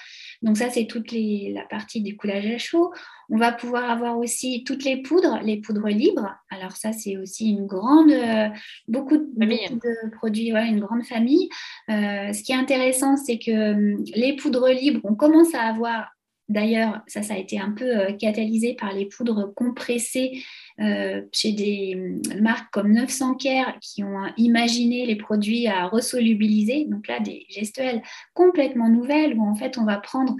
Donc 0.42 0.56
ça, 0.56 0.70
c'est 0.70 0.86
toute 0.86 1.12
la 1.12 1.64
partie 1.70 2.02
du 2.02 2.16
coulage 2.16 2.46
à 2.46 2.58
chaud. 2.58 2.92
On 3.30 3.36
va 3.36 3.52
pouvoir 3.52 3.90
avoir 3.90 4.18
aussi 4.18 4.64
toutes 4.64 4.84
les 4.84 5.02
poudres, 5.02 5.38
les 5.42 5.60
poudres 5.60 5.88
libres. 5.88 6.34
Alors 6.50 6.72
ça, 6.72 6.92
c'est 6.92 7.16
aussi 7.16 7.50
une 7.50 7.66
grande, 7.66 8.10
euh, 8.10 8.48
beaucoup, 8.88 9.16
de, 9.16 10.10
produits, 10.16 10.50
une 10.50 10.80
grande 10.80 11.04
famille. 11.04 11.48
Euh, 11.88 12.32
ce 12.32 12.42
qui 12.42 12.52
est 12.52 12.56
intéressant, 12.56 13.16
c'est 13.16 13.38
que 13.38 13.72
hum, 13.72 14.04
les 14.14 14.36
poudres 14.36 14.68
libres, 14.68 15.00
on 15.04 15.14
commence 15.14 15.54
à 15.54 15.62
avoir 15.62 16.10
D'ailleurs, 16.48 17.00
ça, 17.06 17.20
a 17.30 17.38
été 17.38 17.58
un 17.58 17.70
peu 17.70 17.84
euh, 17.84 18.12
catalysé 18.12 18.74
par 18.74 18.92
les 18.92 19.06
poudres 19.06 19.54
compressées 19.54 20.42
euh, 20.80 21.22
chez 21.32 21.52
des 21.52 21.94
hum, 21.96 22.40
marques 22.40 22.70
comme 22.72 22.92
900 22.92 23.34
Care 23.34 23.78
qui 23.80 24.02
ont 24.02 24.26
imaginé 24.36 25.06
les 25.06 25.16
produits 25.16 25.66
à 25.66 25.86
resolubiliser. 25.86 26.86
Donc 26.86 27.06
là, 27.08 27.20
des 27.20 27.46
gestuelles 27.48 28.02
complètement 28.34 28.88
nouvelles 28.88 29.34
où 29.38 29.42
en 29.42 29.54
fait, 29.54 29.78
on 29.78 29.84
va 29.84 29.98
prendre 29.98 30.36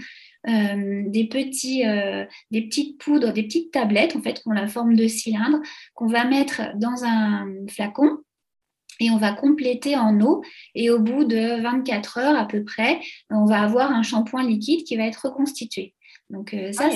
euh, 0.49 1.03
des, 1.07 1.29
petits, 1.29 1.85
petites 2.51 2.99
poudres, 2.99 3.33
des 3.33 3.45
petites 3.45 3.73
tablettes 3.73 4.17
en 4.17 4.23
fait 4.23 4.35
qui 4.35 4.49
ont 4.49 4.53
la 4.53 4.67
forme 4.67 4.97
de 4.97 5.07
cylindre 5.07 5.61
qu'on 5.95 6.09
va 6.09 6.25
mettre 6.25 6.77
dans 6.77 7.05
un 7.05 7.47
flacon 7.69 8.19
et 9.03 9.11
on 9.11 9.17
va 9.19 9.33
compléter 9.33 9.97
en 9.97 10.21
eau. 10.21 10.43
Et 10.75 10.91
au 10.91 10.99
bout 10.99 11.25
de 11.25 11.61
24 11.61 12.19
heures 12.19 12.37
à 12.37 12.47
peu 12.47 12.65
près, 12.65 13.01
on 13.31 13.45
va 13.45 13.61
avoir 13.61 13.93
un 13.93 14.03
shampoing 14.03 14.45
liquide 14.45 14.85
qui 14.85 14.97
va 14.97 15.05
être 15.05 15.27
reconstitué. 15.27 15.95
Donc 16.33 16.55
euh, 16.55 16.73
ça, 16.73 16.88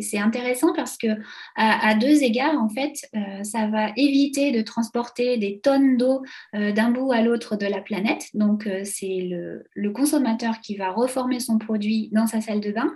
c'est 0.00 0.18
intéressant 0.18 0.72
parce 0.72 0.96
que 0.96 1.08
à, 1.56 1.94
deux 1.96 2.22
égards, 2.22 2.56
en 2.56 2.68
fait, 2.68 2.94
euh, 3.14 3.42
ça 3.42 3.66
va 3.66 3.90
éviter 3.96 4.52
de 4.52 4.62
transporter 4.62 5.38
des 5.38 5.58
tonnes 5.58 5.96
d'eau 5.96 6.22
euh, 6.54 6.70
d'un 6.72 6.90
bout 6.90 7.10
à 7.12 7.20
l'autre 7.20 7.56
de 7.56 7.66
la 7.66 7.80
planète. 7.80 8.26
Donc 8.34 8.68
c'est 8.84 9.28
le, 9.74 9.90
consommateur 9.90 10.60
qui 10.60 10.76
va 10.76 10.90
reformer 10.90 11.40
son 11.40 11.58
produit 11.58 12.10
dans 12.12 12.26
sa 12.26 12.40
salle 12.40 12.60
de 12.60 12.70
bain. 12.70 12.94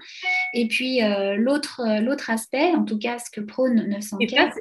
Et 0.55 0.69
puis 0.69 1.01
l'autre 1.37 1.81
aspect, 2.29 2.73
en 2.75 2.85
tout 2.85 2.99
cas 2.99 3.19
ce 3.19 3.31
que 3.31 3.41
prône 3.41 3.87
900 3.89 4.19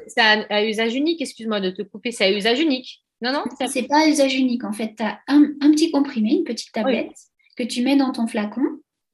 c'est 0.07 0.21
à, 0.21 0.65
usage 0.65 0.95
unique, 0.95 1.21
excuse-moi 1.21 1.59
de 1.59 1.69
te 1.69 1.81
couper, 1.81 2.11
c'est 2.11 2.25
à 2.25 2.31
usage 2.31 2.59
unique. 2.59 3.03
Non, 3.21 3.33
non, 3.33 3.43
c'est 3.67 3.83
pas 3.83 4.05
à 4.05 4.07
usage 4.07 4.35
unique. 4.35 4.63
En 4.63 4.71
fait, 4.71 4.95
tu 4.95 5.03
as 5.03 5.19
un, 5.27 5.43
petit 5.71 5.91
comprimé, 5.91 6.35
une 6.35 6.43
petite 6.43 6.71
tablette 6.71 7.11
que 7.57 7.63
tu 7.63 7.83
mets 7.83 7.97
dans 7.97 8.11
ton 8.11 8.27
flacon 8.27 8.63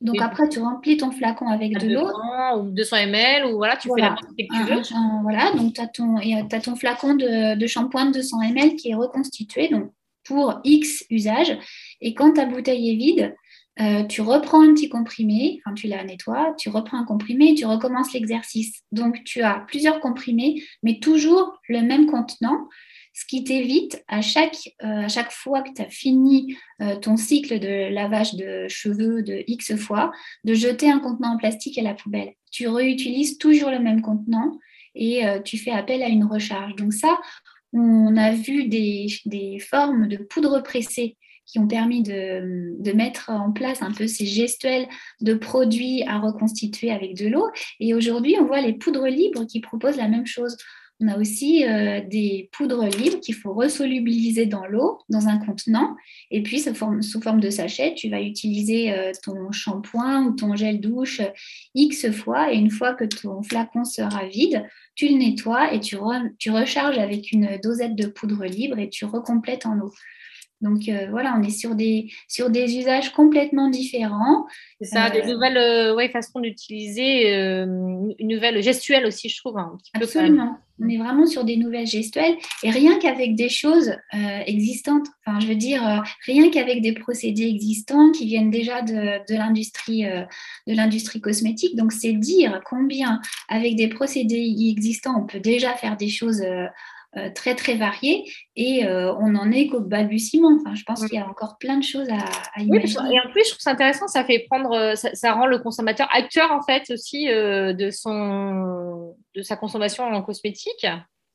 donc 0.02 0.22
après, 0.22 0.48
tu 0.50 0.60
remplis 0.60 0.98
ton 0.98 1.12
flacon 1.12 1.48
avec 1.48 1.78
de 1.80 1.88
l'eau. 1.88 2.12
Ou 2.60 2.70
200 2.70 2.98
ml, 2.98 3.46
ou 3.46 3.58
voilà, 3.58 3.78
tu 3.78 3.90
fais 3.96 4.02
la 4.02 4.10
quantité 4.10 4.48
que 4.48 4.56
tu 4.56 4.64
veux. 4.64 4.82
voilà, 5.24 5.52
donc 5.54 5.74
tu 5.74 5.82
as, 5.82 5.86
as, 5.86 6.62
ton 6.62 6.76
flacon 6.76 7.16
de, 7.16 7.56
de, 7.56 7.68
shampoing 7.68 8.08
de 8.08 8.14
200 8.14 8.42
ml 8.42 8.76
qui 8.76 8.92
est 8.92 8.96
reconstitué 8.96 9.70
donc 9.70 9.92
pour 10.24 10.60
X 10.64 11.06
usage. 11.10 11.58
Et 12.02 12.14
quand 12.14 12.34
ta 12.34 12.46
bouteille 12.46 12.92
est 12.92 12.96
vide, 12.96 13.36
euh, 13.80 14.04
tu 14.04 14.22
reprends 14.22 14.62
un 14.62 14.74
petit 14.74 14.90
comprimé, 14.90 15.62
enfin 15.66 15.74
tu 15.74 15.88
la 15.88 16.04
nettoies, 16.04 16.54
tu 16.58 16.70
reprends 16.70 16.98
un 16.98 17.06
comprimé 17.06 17.52
et 17.52 17.56
tu 17.56 17.66
recommences 17.66 18.14
l'exercice. 18.14 18.82
Donc 18.92 19.24
tu 19.24 19.42
as 19.42 19.66
plusieurs 19.68 20.00
comprimés, 20.02 20.62
mais 20.84 21.00
toujours 21.00 21.60
le 21.68 21.82
même 21.82 22.06
contenant 22.06 22.68
ce 23.16 23.26
qui 23.26 23.46
t'évite 23.46 24.04
à 24.10 24.22
chaque, 24.22 24.74
euh, 24.84 25.08
fois 25.32 25.62
que 25.62 25.74
tu 25.74 25.82
as 25.82 25.90
fini 25.90 26.58
euh, 26.82 26.98
ton 26.98 27.16
cycle 27.16 27.60
de 27.60 27.92
lavage 27.94 28.36
de 28.36 28.68
cheveux 28.68 29.24
de 29.24 29.42
X 29.48 29.74
fois, 29.78 30.12
de 30.44 30.54
jeter 30.54 30.92
un 30.92 31.00
contenant 31.00 31.36
en 31.36 31.38
plastique 31.38 31.78
à 31.78 31.82
la 31.82 31.94
poubelle. 31.94 32.34
Tu 32.52 32.68
réutilises 32.68 33.38
toujours 33.38 33.72
le 33.72 33.80
même 33.80 34.02
contenant 34.02 34.60
et 34.96 35.26
euh, 35.26 35.40
tu 35.40 35.58
fais 35.58 35.72
appel 35.72 36.04
à 36.04 36.10
une 36.10 36.26
recharge. 36.26 36.76
Donc 36.76 36.92
ça, 36.92 37.18
on 37.72 38.18
a 38.18 38.34
vu 38.34 38.68
des, 38.68 39.08
des 39.26 39.60
formes 39.60 40.10
de 40.10 40.18
poudre 40.18 40.62
pressée 40.62 41.16
qui 41.46 41.60
ont 41.60 41.68
permis 41.68 42.04
de, 42.04 42.76
de, 42.80 42.92
mettre 42.92 43.30
en 43.30 43.52
place 43.52 43.82
un 43.82 43.92
peu 43.92 44.08
ces 44.08 44.26
gestuels 44.26 44.88
de 45.22 45.36
produits 45.36 46.04
à 46.04 46.18
reconstituer 46.18 46.92
avec 46.92 47.16
de 47.16 47.28
l'eau. 47.28 47.48
Et 47.80 47.94
aujourd'hui, 47.94 48.36
on 48.42 48.46
voit 48.46 48.62
les 48.62 48.74
poudres 48.74 49.08
libres 49.08 49.46
qui 49.46 49.62
proposent 49.62 49.98
la 49.98 50.08
même 50.08 50.26
chose. 50.26 50.58
On 51.02 51.10
a 51.10 51.18
aussi 51.18 51.66
euh, 51.66 52.00
des 52.02 52.50
poudres 52.54 52.86
libres 52.86 53.20
qu'il 53.20 53.36
faut 53.36 53.54
resolubiliser 53.54 54.46
dans 54.46 54.66
l'eau, 54.66 55.00
dans 55.10 55.28
un 55.28 55.38
contenant. 55.38 55.96
Et 56.32 56.42
puis, 56.42 56.60
sous 56.60 56.74
forme, 56.74 57.40
de 57.42 57.50
sachet, 57.50 57.96
tu 57.96 58.10
vas 58.10 58.22
utiliser 58.22 58.94
euh, 58.94 59.12
ton 59.22 59.52
shampoing 59.52 60.26
ou 60.26 60.32
ton 60.36 60.56
gel 60.56 60.80
douche 60.80 61.22
X 61.74 62.10
fois. 62.12 62.54
Et 62.54 62.58
une 62.58 62.72
fois 62.72 62.94
que 62.94 63.04
ton 63.04 63.44
flacon 63.44 63.84
sera 63.84 64.26
vide, 64.28 64.66
tu 64.96 65.10
le 65.10 65.18
nettoies 65.18 65.74
et 65.74 65.82
tu, 65.82 65.98
tu 66.40 66.52
recharges 66.52 66.98
avec 66.98 67.34
une 67.34 67.60
dosette 67.62 67.96
de 67.96 68.08
poudre 68.08 68.46
libre 68.46 68.80
et 68.80 68.90
tu 68.90 69.04
recomplètes 69.04 69.66
en 69.66 69.78
eau. 69.80 69.92
Donc 70.62 70.88
euh, 70.88 71.08
voilà, 71.12 71.36
on 71.38 71.44
est 71.44 71.50
sur 71.50 71.76
des, 71.76 72.12
sur 72.28 72.50
des 72.50 72.78
usages 72.78 73.12
complètement 73.12 73.70
différents. 73.70 74.48
C'est 74.80 74.88
ça, 74.88 75.10
des 75.10 75.22
euh, 75.22 75.34
nouvelles 75.34 75.58
euh, 75.58 76.10
façons 76.10 76.40
d'utiliser, 76.40 77.30
une 77.34 78.16
nouvelle 78.20 78.62
gestuelle 78.62 79.06
aussi, 79.06 79.30
je 79.30 79.40
trouve. 79.40 79.58
Un 79.58 79.78
Absolument. 79.94 80.58
on 80.80 80.88
est 80.88 80.98
vraiment 80.98 81.26
sur 81.26 81.44
des 81.44 81.58
nouvelles 81.58 81.88
gestuelles 81.88 82.36
et 82.64 82.70
rien 82.70 82.98
qu'avec 83.00 83.36
des 83.36 83.50
choses 83.50 83.96
existantes, 84.46 85.08
enfin 85.26 85.40
je 85.40 85.48
veux 85.48 85.56
dire, 85.56 86.04
rien 86.26 86.50
qu'avec 86.50 86.82
des 86.82 86.94
procédés 86.94 87.48
existants 87.48 88.12
qui 88.12 88.26
viennent 88.26 88.52
déjà 88.52 88.82
de, 88.82 89.20
de 89.28 89.38
l'industrie 89.38 90.04
de 90.06 91.24
cosmétique. 91.24 91.76
Donc 91.76 91.92
c'est 91.92 92.14
dire 92.14 92.62
combien 92.66 93.20
avec 93.50 93.76
des 93.76 93.88
procédés 93.88 94.56
existants 94.70 95.16
on 95.18 95.26
peut 95.26 95.40
déjà 95.40 95.74
faire 95.74 95.98
des 95.98 96.10
choses 96.10 96.42
euh, 96.42 96.66
très 97.34 97.56
très 97.56 97.76
variés 97.76 98.32
et 98.56 98.86
euh, 98.86 99.14
on 99.16 99.36
en 99.36 99.52
est 99.52 99.68
qu'au 99.68 99.80
balbutiement. 99.80 100.58
Enfin, 100.60 100.76
je 100.76 100.84
pense 100.84 101.06
qu'il 101.06 101.18
y 101.18 101.22
a 101.22 101.28
encore 101.28 101.58
plein 101.60 101.78
de 101.78 101.84
choses 101.84 102.08
à, 102.10 102.62
imaginer. 102.62 103.16
et 103.16 103.20
en 103.20 103.32
plus, 103.32 103.44
je 103.46 103.50
trouve 103.52 103.62
ça 103.62 103.72
intéressant, 103.72 104.08
ça 104.08 104.24
fait 104.24 104.46
prendre, 104.50 104.72
euh, 104.74 104.96
ça, 104.96 105.34
rend 105.34 105.46
le 105.46 105.60
consommateur 105.60 106.08
acteur 106.14 106.52
en 106.52 106.62
fait 106.62 106.90
aussi 106.92 107.26
de 107.28 107.90
son, 107.92 109.16
de 109.36 109.42
sa 109.42 109.56
consommation 109.56 110.04
en 110.04 110.22
cosmétique. 110.22 110.86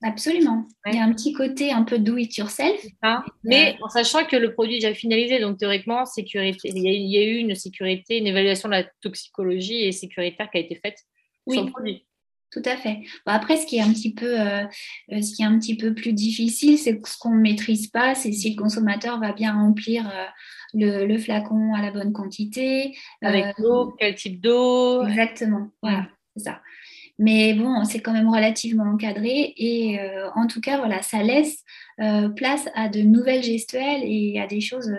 Absolument. 0.02 0.66
Il 0.86 0.94
y 0.94 0.98
a 0.98 1.04
un 1.04 1.12
petit 1.12 1.34
côté 1.34 1.72
un 1.72 1.82
peu 1.82 1.98
do 1.98 2.16
it 2.16 2.34
yourself. 2.36 2.82
Mais 3.44 3.76
en 3.82 3.88
sachant 3.88 4.24
que 4.24 4.36
le 4.36 4.54
produit 4.54 4.76
est 4.76 4.80
déjà 4.80 4.94
finalisé, 4.94 5.40
donc 5.40 5.58
théoriquement, 5.58 6.06
sécurité, 6.06 6.70
il 6.74 6.82
y, 6.82 7.18
a, 7.18 7.22
eu 7.22 7.36
une 7.36 7.54
sécurité, 7.54 8.16
une 8.16 8.26
évaluation 8.26 8.68
de 8.68 8.74
la 8.74 8.84
toxicologie 9.02 9.84
et 9.84 9.92
sécuritaire 9.92 10.50
qui 10.50 10.58
a 10.58 10.60
été 10.60 10.76
faite 10.76 10.96
sur 11.48 11.64
le 11.64 11.70
produit. 11.70 12.06
Tout 12.52 12.62
à 12.64 12.76
fait. 12.76 13.02
après, 13.26 13.56
ce 13.56 13.66
qui 13.66 13.76
est 13.76 13.80
un 13.80 13.92
petit 13.92 14.12
peu, 14.12 14.40
euh, 14.40 14.64
euh, 15.12 15.22
ce 15.22 15.34
qui 15.34 15.42
est 15.42 15.46
un 15.46 15.56
petit 15.58 15.76
peu 15.76 15.94
plus 15.94 16.12
difficile, 16.12 16.78
c'est 16.78 17.00
ce 17.06 17.16
qu'on 17.16 17.34
ne 17.34 17.40
maîtrise 17.40 17.86
pas, 17.86 18.16
c'est 18.16 18.32
si 18.32 18.54
le 18.54 18.60
consommateur 18.60 19.20
va 19.20 19.32
bien 19.32 19.54
remplir 19.54 20.10
euh, 20.10 21.06
le, 21.06 21.18
flacon 21.18 21.74
à 21.74 21.80
la 21.80 21.92
bonne 21.92 22.12
quantité. 22.12 22.96
Avec 23.22 23.56
l'eau, 23.58 23.94
quel 24.00 24.16
type 24.16 24.40
d'eau. 24.40 25.06
Exactement. 25.06 25.68
Voilà, 25.80 26.08
c'est 26.34 26.44
ça. 26.44 26.60
Mais 27.20 27.54
bon, 27.54 27.84
c'est 27.84 28.00
quand 28.00 28.12
même 28.12 28.28
relativement 28.28 28.84
encadré 28.84 29.52
et 29.56 30.00
en 30.34 30.46
tout 30.46 30.62
cas, 30.62 30.78
voilà, 30.78 31.02
ça 31.02 31.22
laisse 31.22 31.64
place 32.34 32.66
à 32.74 32.88
de 32.88 33.02
nouvelles 33.02 33.42
gestuelles 33.42 34.00
et 34.04 34.40
à 34.40 34.46
des 34.46 34.62
choses 34.62 34.90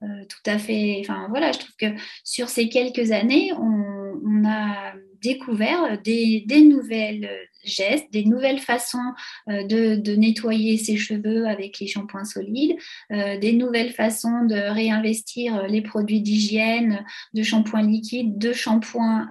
tout 0.00 0.50
à 0.50 0.58
fait. 0.58 0.96
Enfin, 1.00 1.26
voilà, 1.28 1.52
je 1.52 1.58
trouve 1.58 1.76
que 1.78 2.00
sur 2.24 2.48
ces 2.48 2.70
quelques 2.70 3.10
années, 3.12 3.52
on 3.52 4.42
a 4.46 4.94
découvert 5.22 6.00
des, 6.02 6.44
des 6.46 6.62
nouvelles 6.62 7.28
gestes, 7.64 8.10
des 8.12 8.24
nouvelles 8.24 8.58
façons 8.58 8.98
euh, 9.48 9.64
de, 9.64 10.14
nettoyer 10.14 10.76
ses 10.76 10.96
cheveux 10.96 11.46
avec 11.46 11.78
les 11.78 11.86
shampoings 11.86 12.24
solides, 12.24 12.76
euh, 13.12 13.38
des 13.38 13.52
nouvelles 13.52 13.92
façons 13.92 14.44
de 14.44 14.54
réinvestir 14.54 15.56
euh, 15.56 15.66
les 15.66 15.82
produits 15.82 16.20
d'hygiène, 16.20 17.04
de 17.34 17.42
shampoings 17.42 17.82
liquides, 17.82 18.38
de 18.38 18.52
shampoings 18.52 19.28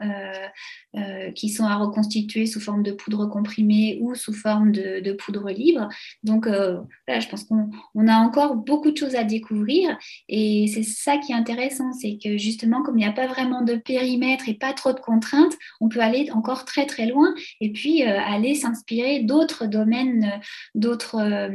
qui 1.35 1.49
sont 1.49 1.65
à 1.65 1.75
reconstituer 1.75 2.47
sous 2.47 2.59
forme 2.59 2.81
de 2.81 2.91
poudre 2.91 3.27
comprimée 3.27 3.99
ou 4.01 4.15
sous 4.15 4.33
forme 4.33 4.71
de, 4.71 5.11
poudre 5.11 5.51
libre. 5.51 5.87
Donc 6.23 6.47
là, 6.47 7.19
je 7.19 7.27
pense 7.27 7.43
qu'on 7.43 8.07
a 8.07 8.15
encore 8.15 8.55
beaucoup 8.55 8.89
de 8.89 8.97
choses 8.97 9.15
à 9.15 9.23
découvrir 9.23 9.97
et 10.27 10.65
c'est 10.73 10.83
ça 10.83 11.17
qui 11.17 11.31
est 11.31 11.35
intéressant, 11.35 11.93
c'est 11.93 12.17
que 12.21 12.37
justement, 12.37 12.81
comme 12.81 12.97
il 12.97 13.01
n'y 13.01 13.09
a 13.09 13.11
pas 13.11 13.27
vraiment 13.27 13.61
de 13.61 13.75
périmètre 13.75 14.49
et 14.49 14.55
pas 14.55 14.73
trop 14.73 14.93
de 14.93 14.99
contraintes, 14.99 15.53
on 15.79 15.89
peut 15.89 16.01
aller 16.01 16.29
encore 16.31 16.65
très 16.65 16.85
très 16.85 17.05
loin 17.05 17.33
et 17.61 17.71
puis 17.71 18.03
aller 18.03 18.55
s'inspirer 18.55 19.21
d'autres 19.23 19.65
domaines, 19.65 20.39
d'autres 20.75 21.49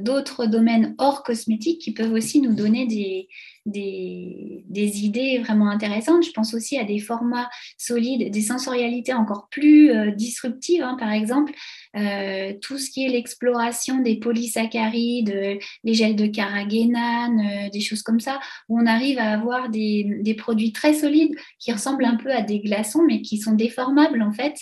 d'autres 0.00 0.46
domaines 0.46 0.94
hors 0.98 1.22
cosmétiques 1.22 1.80
qui 1.80 1.92
peuvent 1.92 2.12
aussi 2.12 2.40
nous 2.40 2.54
donner 2.54 2.86
des, 2.86 3.28
des, 3.66 4.64
des, 4.68 5.04
idées 5.04 5.38
vraiment 5.38 5.68
intéressantes. 5.68 6.24
Je 6.24 6.32
pense 6.32 6.54
aussi 6.54 6.78
à 6.78 6.84
des 6.84 6.98
formats 6.98 7.48
solides, 7.76 8.30
des 8.30 8.40
sensorialités 8.40 9.12
encore 9.12 9.48
plus 9.50 9.90
euh, 9.90 10.10
disruptives. 10.10 10.82
Hein. 10.82 10.96
Par 10.98 11.12
exemple, 11.12 11.52
euh, 11.96 12.54
tout 12.60 12.78
ce 12.78 12.90
qui 12.90 13.04
est 13.04 13.08
l'exploration 13.08 14.00
des 14.00 14.18
polysaccharides, 14.18 15.58
les 15.84 15.94
gels 15.94 16.16
de 16.16 16.26
carragénane, 16.26 17.40
euh, 17.40 17.70
des 17.70 17.80
choses 17.80 18.02
comme 18.02 18.20
ça, 18.20 18.40
où 18.68 18.80
on 18.80 18.86
arrive 18.86 19.18
à 19.18 19.32
avoir 19.32 19.68
des, 19.68 20.18
des, 20.22 20.34
produits 20.34 20.72
très 20.72 20.94
solides 20.94 21.34
qui 21.58 21.72
ressemblent 21.72 22.04
un 22.04 22.16
peu 22.16 22.32
à 22.32 22.42
des 22.42 22.60
glaçons, 22.60 23.04
mais 23.06 23.20
qui 23.20 23.38
sont 23.38 23.52
déformables 23.52 24.22
en 24.22 24.32
fait. 24.32 24.56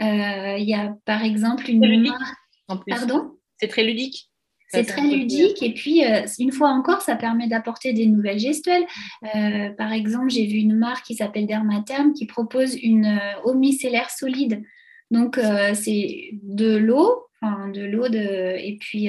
Il 0.00 0.64
y 0.64 0.74
a 0.74 0.94
par 1.04 1.24
exemple 1.24 1.68
une 1.68 2.02
marque. 2.02 2.84
Pardon? 2.86 3.38
C'est 3.60 3.68
très 3.68 3.84
ludique. 3.84 4.30
C'est 4.68 4.84
très 4.84 5.02
ludique 5.02 5.62
et 5.62 5.72
puis 5.72 6.04
euh, 6.04 6.26
une 6.38 6.52
fois 6.52 6.68
encore, 6.68 7.00
ça 7.00 7.16
permet 7.16 7.48
d'apporter 7.48 7.94
des 7.94 8.06
nouvelles 8.06 8.38
gestuelles. 8.38 8.84
Euh, 9.34 9.70
par 9.70 9.92
exemple, 9.92 10.28
j'ai 10.28 10.46
vu 10.46 10.58
une 10.58 10.76
marque 10.76 11.06
qui 11.06 11.14
s'appelle 11.14 11.46
Dermatherm 11.46 12.12
qui 12.12 12.26
propose 12.26 12.76
une 12.76 13.06
euh, 13.06 13.42
eau 13.44 13.54
micellaire 13.54 14.10
solide. 14.10 14.62
Donc 15.10 15.40
c'est 15.72 16.28
de 16.42 16.76
l'eau, 16.76 17.28
enfin 17.40 17.68
de 17.68 17.80
l'eau 17.80 18.10
de 18.10 18.58
et 18.58 18.76
puis 18.78 19.08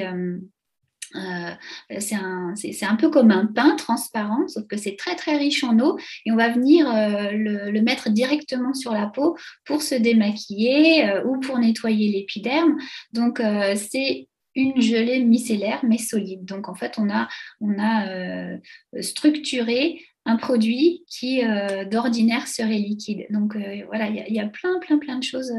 c'est 1.98 2.14
un, 2.14 2.54
un, 2.54 2.96
peu 2.96 3.10
comme 3.10 3.30
un 3.30 3.44
pain 3.44 3.76
transparent, 3.76 4.48
sauf 4.48 4.66
que 4.66 4.78
c'est 4.78 4.96
très 4.96 5.14
très 5.14 5.36
riche 5.36 5.62
en 5.62 5.78
eau 5.78 5.98
et 6.24 6.32
on 6.32 6.36
va 6.36 6.48
venir 6.48 6.86
le, 6.90 7.70
le, 7.70 7.82
mettre 7.82 8.08
directement 8.08 8.72
sur 8.72 8.94
la 8.94 9.08
peau 9.08 9.36
pour 9.66 9.82
se 9.82 9.94
démaquiller 9.94 11.20
ou 11.26 11.38
pour 11.38 11.58
nettoyer 11.58 12.10
l'épiderme. 12.10 12.78
Donc 13.12 13.42
c'est 13.76 14.29
une 14.54 14.80
gelée 14.80 15.24
micellaire 15.24 15.80
mais 15.84 15.98
solide. 15.98 16.44
Donc 16.44 16.68
en 16.68 16.74
fait, 16.74 16.98
on 16.98 17.10
a, 17.10 17.28
on 17.60 17.78
a 17.78 18.08
euh, 18.08 18.58
structuré 19.00 20.00
un 20.26 20.36
produit 20.36 21.04
qui 21.08 21.44
euh, 21.44 21.84
d'ordinaire 21.84 22.46
serait 22.46 22.78
liquide. 22.78 23.26
Donc 23.30 23.56
euh, 23.56 23.82
voilà, 23.86 24.08
il 24.08 24.34
y, 24.34 24.40
a 24.40 24.46
plein, 24.46 24.78
plein, 24.80 24.98
plein 24.98 25.18
de 25.18 25.24
choses 25.24 25.52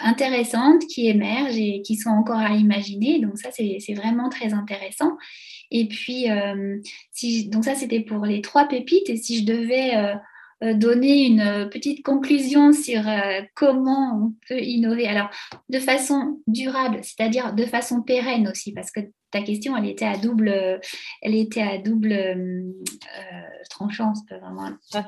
intéressantes 0.00 0.82
qui 0.86 1.08
émergent 1.08 1.58
et 1.58 1.82
qui 1.82 1.96
sont 1.96 2.10
encore 2.10 2.38
à 2.38 2.54
imaginer. 2.54 3.20
Donc 3.20 3.38
ça, 3.38 3.50
c'est 3.52 3.94
vraiment 3.94 4.28
très 4.28 4.54
intéressant. 4.54 5.16
Et 5.70 5.86
puis, 5.86 6.26
si, 7.12 7.48
donc 7.48 7.64
ça, 7.64 7.74
c'était 7.74 8.00
pour 8.00 8.24
les 8.24 8.40
trois 8.40 8.66
pépites. 8.66 9.08
Et 9.10 9.16
si 9.16 9.40
je 9.40 9.44
devais 9.44 10.14
donner 10.74 11.26
une 11.26 11.40
euh, 11.40 11.66
petite 11.66 12.04
conclusion 12.04 12.72
sur 12.72 13.08
euh, 13.08 13.40
comment 13.54 14.16
on 14.16 14.34
peut 14.48 14.60
innover. 14.60 15.06
Alors, 15.08 15.28
de 15.68 15.78
façon 15.78 16.40
durable, 16.46 17.00
c'est-à-dire 17.02 17.52
de 17.52 17.64
façon 17.64 18.02
pérenne 18.02 18.48
aussi, 18.48 18.72
parce 18.72 18.90
que 18.90 19.00
ta 19.32 19.42
question, 19.42 19.76
elle 19.76 19.88
était 19.88 20.04
à 20.04 20.16
double, 20.16 20.80
elle 21.22 21.34
était 21.34 21.62
à 21.62 21.78
double 21.78 22.14
tranchant, 23.70 24.12
c'est 24.14 24.28
pas 24.28 24.44
vraiment 24.44 24.68
ah, 24.92 25.06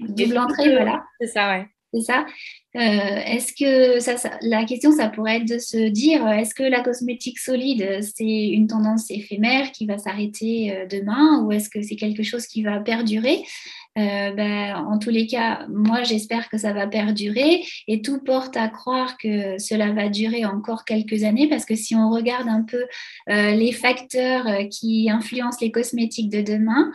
double 0.00 0.38
entrée, 0.38 0.72
voilà. 0.72 1.04
C'est 1.20 1.28
ça, 1.28 1.50
ouais. 1.50 1.66
C'est 1.94 2.00
ça. 2.00 2.26
est-ce 2.74 3.52
que 3.52 4.00
ça, 4.00 4.16
la 4.40 4.64
question, 4.64 4.90
ça 4.90 5.08
pourrait 5.08 5.36
être 5.36 5.48
de 5.48 5.58
se 5.58 5.88
dire, 5.88 6.26
est-ce 6.26 6.54
que 6.54 6.64
la 6.64 6.80
cosmétique 6.80 7.38
solide, 7.38 8.00
c'est 8.00 8.48
une 8.48 8.66
tendance 8.66 9.08
éphémère 9.10 9.70
qui 9.70 9.86
va 9.86 9.98
s'arrêter 9.98 10.86
demain, 10.90 11.44
ou 11.44 11.52
est-ce 11.52 11.68
que 11.68 11.82
c'est 11.82 11.96
quelque 11.96 12.24
chose 12.24 12.46
qui 12.46 12.64
va 12.64 12.80
perdurer? 12.80 13.44
euh, 13.44 13.81
ben, 13.96 14.74
en 14.76 14.98
tous 14.98 15.10
les 15.10 15.26
cas, 15.26 15.66
moi, 15.68 16.02
j'espère 16.02 16.48
que 16.48 16.56
ça 16.56 16.72
va 16.72 16.86
perdurer 16.86 17.64
et 17.88 18.00
tout 18.00 18.20
porte 18.20 18.56
à 18.56 18.68
croire 18.68 19.18
que 19.18 19.58
cela 19.58 19.92
va 19.92 20.08
durer 20.08 20.44
encore 20.44 20.84
quelques 20.84 21.24
années 21.24 21.48
parce 21.48 21.64
que 21.64 21.74
si 21.74 21.94
on 21.94 22.10
regarde 22.10 22.48
un 22.48 22.62
peu 22.62 22.84
euh, 23.28 23.50
les 23.50 23.72
facteurs 23.72 24.46
euh, 24.46 24.64
qui 24.64 25.10
influencent 25.10 25.58
les 25.60 25.70
cosmétiques 25.70 26.30
de 26.30 26.40
demain, 26.40 26.90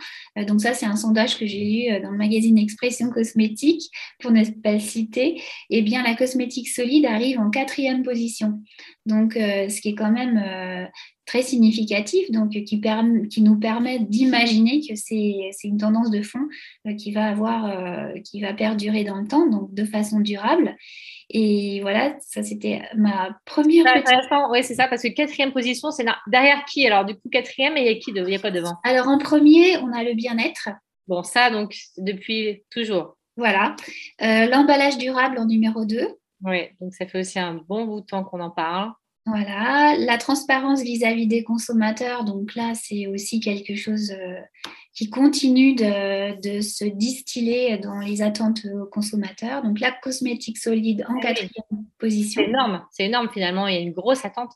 donc 0.46 0.60
ça, 0.60 0.74
c'est 0.74 0.86
un 0.86 0.96
sondage 0.96 1.38
que 1.38 1.46
j'ai 1.46 1.64
lu 1.64 2.00
dans 2.02 2.10
le 2.10 2.18
magazine 2.18 2.58
Expression 2.58 3.10
Cosmétique, 3.10 3.90
pour 4.20 4.30
ne 4.30 4.44
pas 4.44 4.72
le 4.72 4.80
citer, 4.80 5.40
eh 5.70 5.82
bien, 5.82 6.02
la 6.02 6.14
cosmétique 6.14 6.68
solide 6.68 7.06
arrive 7.06 7.38
en 7.38 7.50
quatrième 7.50 8.02
position. 8.02 8.60
Donc, 9.06 9.34
ce 9.34 9.80
qui 9.80 9.90
est 9.90 9.94
quand 9.94 10.10
même 10.10 10.88
très 11.28 11.42
significatif, 11.42 12.30
donc 12.30 12.52
qui, 12.52 12.64
qui 12.64 13.42
nous 13.42 13.58
permet 13.60 13.98
d'imaginer 13.98 14.80
que 14.80 14.94
c'est 14.96 15.52
une 15.62 15.76
tendance 15.76 16.10
de 16.10 16.22
fond 16.22 16.48
euh, 16.86 16.94
qui 16.94 17.12
va 17.12 17.26
avoir, 17.26 17.66
euh, 17.66 18.14
qui 18.24 18.40
va 18.40 18.54
perdurer 18.54 19.04
dans 19.04 19.20
le 19.20 19.28
temps, 19.28 19.46
donc 19.46 19.74
de 19.74 19.84
façon 19.84 20.20
durable. 20.20 20.74
Et 21.28 21.80
voilà, 21.82 22.16
ça 22.20 22.42
c'était 22.42 22.80
ma 22.96 23.36
première. 23.44 23.84
Oui, 24.50 24.64
c'est 24.64 24.74
ça, 24.74 24.88
parce 24.88 25.02
que 25.02 25.08
quatrième 25.08 25.52
position, 25.52 25.90
c'est 25.90 26.06
derrière 26.28 26.64
qui? 26.64 26.86
Alors 26.86 27.04
du 27.04 27.14
coup, 27.14 27.28
quatrième, 27.30 27.76
et 27.76 27.82
il 27.82 27.86
y 27.86 27.90
a 27.90 27.98
qui 27.98 28.10
Il 28.16 28.24
n'y 28.24 28.34
a 28.34 28.38
pas 28.38 28.50
devant? 28.50 28.76
Alors 28.82 29.08
en 29.08 29.18
premier, 29.18 29.76
on 29.76 29.92
a 29.92 30.02
le 30.04 30.14
bien-être. 30.14 30.70
Bon, 31.08 31.22
ça 31.22 31.50
donc 31.50 31.76
depuis 31.98 32.62
toujours. 32.70 33.18
Voilà. 33.36 33.76
Euh, 34.22 34.46
l'emballage 34.46 34.96
durable 34.96 35.38
en 35.38 35.44
numéro 35.44 35.84
2. 35.84 36.08
Oui, 36.44 36.68
donc 36.80 36.94
ça 36.94 37.06
fait 37.06 37.20
aussi 37.20 37.38
un 37.38 37.60
bon 37.68 37.84
bout 37.84 38.00
de 38.00 38.06
temps 38.06 38.24
qu'on 38.24 38.40
en 38.40 38.50
parle. 38.50 38.92
Voilà, 39.28 39.94
la 39.98 40.16
transparence 40.16 40.82
vis-à-vis 40.82 41.26
des 41.26 41.42
consommateurs, 41.42 42.24
donc 42.24 42.54
là, 42.54 42.72
c'est 42.74 43.06
aussi 43.08 43.40
quelque 43.40 43.74
chose 43.74 44.10
euh, 44.12 44.40
qui 44.94 45.10
continue 45.10 45.74
de, 45.74 46.60
se 46.60 46.84
distiller 46.86 47.76
dans 47.76 47.98
les 47.98 48.22
attentes 48.22 48.64
aux 48.64 48.86
consommateurs. 48.86 49.62
Donc 49.62 49.80
la 49.80 49.92
cosmétique 49.92 50.56
solide 50.56 51.04
en 51.08 51.20
quatrième 51.20 51.50
position. 51.98 52.42
C'est 52.42 52.48
énorme, 52.48 52.84
c'est 52.90 53.04
énorme 53.04 53.28
finalement, 53.32 53.66
il 53.66 53.74
y 53.74 53.78
a 53.78 53.80
une 53.80 53.92
grosse 53.92 54.24
attente. 54.24 54.52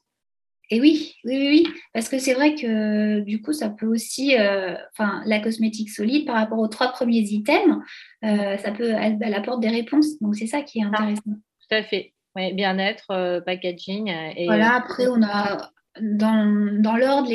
Et 0.70 0.80
oui, 0.80 1.16
oui, 1.24 1.36
oui, 1.36 1.66
parce 1.92 2.08
que 2.08 2.18
c'est 2.18 2.32
vrai 2.32 2.54
que 2.54 3.20
du 3.20 3.42
coup, 3.42 3.52
ça 3.52 3.68
peut 3.68 3.86
aussi, 3.86 4.38
euh, 4.38 4.74
enfin, 4.92 5.22
la 5.26 5.38
cosmétique 5.38 5.90
solide 5.90 6.24
par 6.24 6.36
rapport 6.36 6.58
aux 6.58 6.68
trois 6.68 6.88
premiers 6.92 7.20
items, 7.20 7.76
euh, 8.24 8.56
ça 8.56 8.72
peut, 8.72 8.94
elle, 8.98 9.34
apporte 9.34 9.60
des 9.60 9.68
réponses. 9.68 10.18
Donc 10.20 10.34
c'est 10.34 10.46
ça 10.46 10.62
qui 10.62 10.78
est 10.78 10.84
intéressant. 10.84 11.22
tout 11.26 11.74
à 11.74 11.82
fait. 11.82 12.11
Oui, 12.36 12.52
bien-être, 12.54 13.10
euh, 13.10 13.40
packaging. 13.40 14.10
Euh, 14.10 14.32
et, 14.36 14.46
voilà, 14.46 14.74
euh, 14.74 14.78
après, 14.78 15.06
on 15.08 15.22
a 15.22 15.70
dans, 16.00 16.80
dans 16.80 16.96
l'ordre 16.96 17.30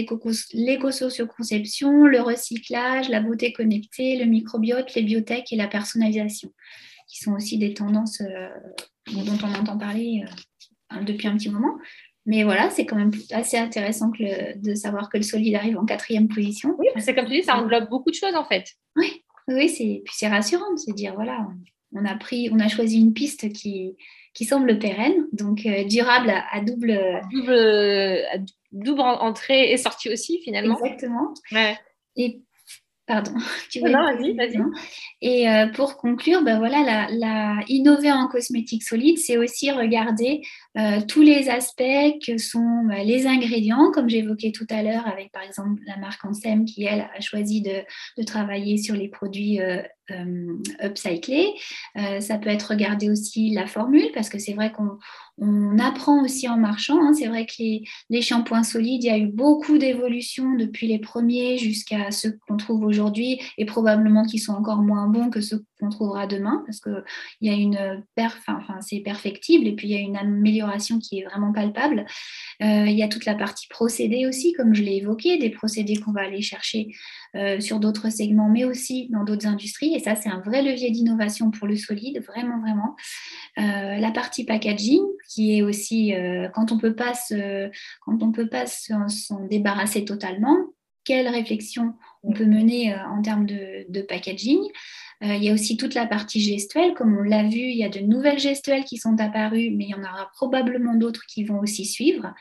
l'éco-socio-conception, 0.53 2.05
le 2.05 2.21
recyclage, 2.21 3.09
la 3.09 3.21
beauté 3.21 3.53
connectée, 3.53 4.17
le 4.17 4.25
microbiote, 4.25 4.95
les 4.95 5.03
biotech 5.03 5.53
et 5.53 5.55
la 5.55 5.67
personnalisation, 5.67 6.51
qui 7.07 7.19
sont 7.19 7.33
aussi 7.33 7.59
des 7.59 7.75
tendances 7.75 8.23
dont 9.13 9.37
on 9.43 9.53
entend 9.53 9.77
parler 9.77 10.23
depuis 11.03 11.27
un 11.27 11.37
petit 11.37 11.51
moment. 11.51 11.77
Mais 12.25 12.43
voilà, 12.43 12.71
c'est 12.71 12.87
quand 12.87 12.95
même 12.95 13.11
assez 13.31 13.57
intéressant 13.57 14.11
que 14.11 14.57
de 14.57 14.73
savoir 14.73 15.09
que 15.09 15.17
le 15.17 15.23
solide 15.23 15.55
arrive 15.55 15.77
en 15.77 15.85
quatrième 15.85 16.27
position. 16.27 16.75
Oui, 16.79 16.87
c'est 16.97 17.13
comme 17.13 17.25
tu 17.25 17.33
dis, 17.33 17.43
ça 17.43 17.57
englobe 17.57 17.87
beaucoup 17.89 18.09
de 18.09 18.15
choses 18.15 18.35
en 18.35 18.43
fait. 18.43 18.65
Oui, 18.95 19.23
oui, 19.47 19.69
c'est 19.69 20.01
puis 20.03 20.13
c'est 20.17 20.27
rassurant 20.27 20.73
de 20.73 20.79
se 20.79 20.91
dire 20.91 21.13
voilà, 21.13 21.47
on 21.93 22.05
a 22.05 22.15
pris, 22.15 22.49
on 22.51 22.59
a 22.59 22.67
choisi 22.67 22.99
une 22.99 23.13
piste 23.13 23.51
qui 23.53 23.95
qui 24.33 24.45
semble 24.45 24.77
pérenne, 24.77 25.25
donc 25.33 25.65
euh, 25.65 25.83
durable 25.85 26.29
à, 26.29 26.61
double... 26.61 26.95
double... 27.31 28.21
double 28.71 29.01
entrée 29.01 29.71
et 29.71 29.77
sortie 29.77 30.11
aussi 30.11 30.39
finalement. 30.43 30.77
Exactement. 30.77 31.33
Ouais. 31.51 31.75
Et 32.17 32.43
Pardon. 33.07 33.31
Tu 33.71 33.81
non, 33.81 34.03
vas-y, 34.03 34.33
vas-y. 34.33 34.57
Et 35.21 35.49
euh, 35.49 35.67
pour 35.67 35.97
conclure, 35.97 36.43
ben 36.43 36.59
voilà, 36.59 37.07
la, 37.09 37.61
innover 37.69 38.11
en 38.11 38.27
cosmétique 38.27 38.83
solide, 38.83 39.17
c'est 39.17 39.37
aussi 39.37 39.71
regarder 39.71 40.41
euh, 40.77 40.99
tous 41.07 41.21
les 41.21 41.49
aspects 41.49 41.81
que 42.25 42.37
sont 42.37 42.83
ben, 42.83 43.07
les 43.07 43.25
ingrédients, 43.25 43.91
comme 43.93 44.09
j'évoquais 44.09 44.51
tout 44.51 44.67
à 44.69 44.83
l'heure 44.83 45.07
avec 45.07 45.31
par 45.31 45.41
exemple 45.41 45.81
la 45.87 45.97
marque 45.97 46.23
Ansem 46.25 46.65
qui, 46.65 46.83
elle, 46.83 47.09
a 47.15 47.21
choisi 47.21 47.61
de, 47.61 47.81
de 48.17 48.23
travailler 48.23 48.77
sur 48.77 48.93
les 48.93 49.07
produits 49.07 49.59
upcyclés. 50.83 51.53
ça 52.19 52.37
peut 52.37 52.49
être 52.49 52.71
regarder 52.71 53.09
aussi 53.09 53.51
la 53.51 53.67
formule, 53.67 54.09
parce 54.13 54.29
que 54.29 54.39
c'est 54.39 54.53
vrai 54.53 54.71
qu'on 54.71 54.97
on 55.39 55.77
apprend 55.77 56.23
aussi 56.23 56.49
en 56.49 56.57
marchant. 56.57 56.99
Hein. 57.01 57.13
C'est 57.13 57.27
vrai 57.27 57.45
que 57.45 57.53
les, 58.09 58.21
shampoings 58.21 58.63
solides, 58.63 59.03
il 59.03 59.07
y 59.07 59.11
a 59.11 59.17
eu 59.17 59.27
beaucoup 59.27 59.77
d'évolutions 59.77 60.55
depuis 60.55 60.87
les 60.87 60.99
premiers 60.99 61.57
jusqu'à 61.57 62.11
ceux 62.11 62.39
qu'on 62.47 62.57
trouve 62.57 62.83
aujourd'hui 62.83 63.39
et 63.57 63.65
probablement 63.65 64.25
qui 64.25 64.39
sont 64.39 64.53
encore 64.53 64.81
moins 64.81 65.07
bons 65.07 65.29
que 65.29 65.41
ceux 65.41 65.63
qu'on 65.79 65.89
trouvera 65.89 66.27
demain 66.27 66.63
parce 66.65 66.79
qu'il 66.79 67.03
y 67.41 67.49
a 67.49 67.53
une 67.53 68.03
perf, 68.15 68.41
enfin, 68.47 68.79
c'est 68.81 68.99
perfectible 68.99 69.67
et 69.67 69.75
puis 69.75 69.87
il 69.87 69.91
y 69.91 69.97
a 69.97 69.99
une 69.99 70.17
amélioration 70.17 70.99
qui 70.99 71.19
est 71.19 71.23
vraiment 71.23 71.51
palpable. 71.53 72.05
Euh, 72.61 72.85
il 72.87 72.97
y 72.97 73.03
a 73.03 73.07
toute 73.07 73.25
la 73.25 73.35
partie 73.35 73.67
procédés 73.67 74.25
aussi, 74.25 74.53
comme 74.53 74.73
je 74.73 74.83
l'ai 74.83 74.97
évoqué, 74.97 75.37
des 75.37 75.49
procédés 75.49 75.97
qu'on 75.97 76.11
va 76.11 76.21
aller 76.21 76.41
chercher 76.41 76.89
euh, 77.35 77.59
sur 77.59 77.79
d'autres 77.79 78.09
segments, 78.09 78.49
mais 78.49 78.65
aussi 78.65 79.09
dans 79.11 79.23
d'autres 79.23 79.47
industries. 79.47 79.93
Et 79.93 79.99
ça, 79.99 80.15
c'est 80.15 80.29
un 80.29 80.41
vrai 80.41 80.61
levier 80.61 80.91
d'innovation 80.91 81.51
pour 81.51 81.67
le 81.67 81.75
solide, 81.75 82.23
vraiment, 82.25 82.59
vraiment. 82.59 82.95
Euh, 83.59 83.97
la 83.97 84.11
partie 84.11 84.45
packaging, 84.45 85.01
qui 85.29 85.57
est 85.57 85.61
aussi 85.61 86.13
quand 86.53 86.71
on 86.71 86.77
peut 86.77 86.95
pas 86.95 87.13
quand 88.01 88.23
on 88.23 88.31
peut 88.31 88.47
pas 88.49 88.65
s'en 88.65 89.45
débarrasser 89.47 90.05
totalement, 90.05 90.57
quelle 91.03 91.27
réflexion 91.27 91.93
on 92.23 92.33
peut 92.33 92.45
mener 92.45 92.95
en 92.95 93.21
termes 93.21 93.45
de, 93.45 94.01
packaging. 94.01 94.59
Euh, 95.23 95.33
il 95.33 95.43
y 95.43 95.49
a 95.49 95.53
aussi 95.53 95.77
toute 95.77 95.95
la 95.95 96.05
partie 96.05 96.39
gestuelle. 96.39 96.93
Comme 96.93 97.17
on 97.17 97.23
l'a 97.23 97.43
vu, 97.43 97.57
il 97.57 97.77
y 97.77 97.83
a 97.83 97.89
de 97.89 97.99
nouvelles 97.99 98.39
gestuelles 98.39 98.83
qui 98.83 98.97
sont 98.97 99.19
apparues, 99.19 99.71
mais 99.71 99.85
il 99.85 99.89
y 99.89 99.95
en 99.95 100.03
aura 100.03 100.29
probablement 100.33 100.93
d'autres 100.93 101.25
qui 101.27 101.43
vont 101.43 101.59
aussi 101.59 101.85
suivre. 101.85 102.33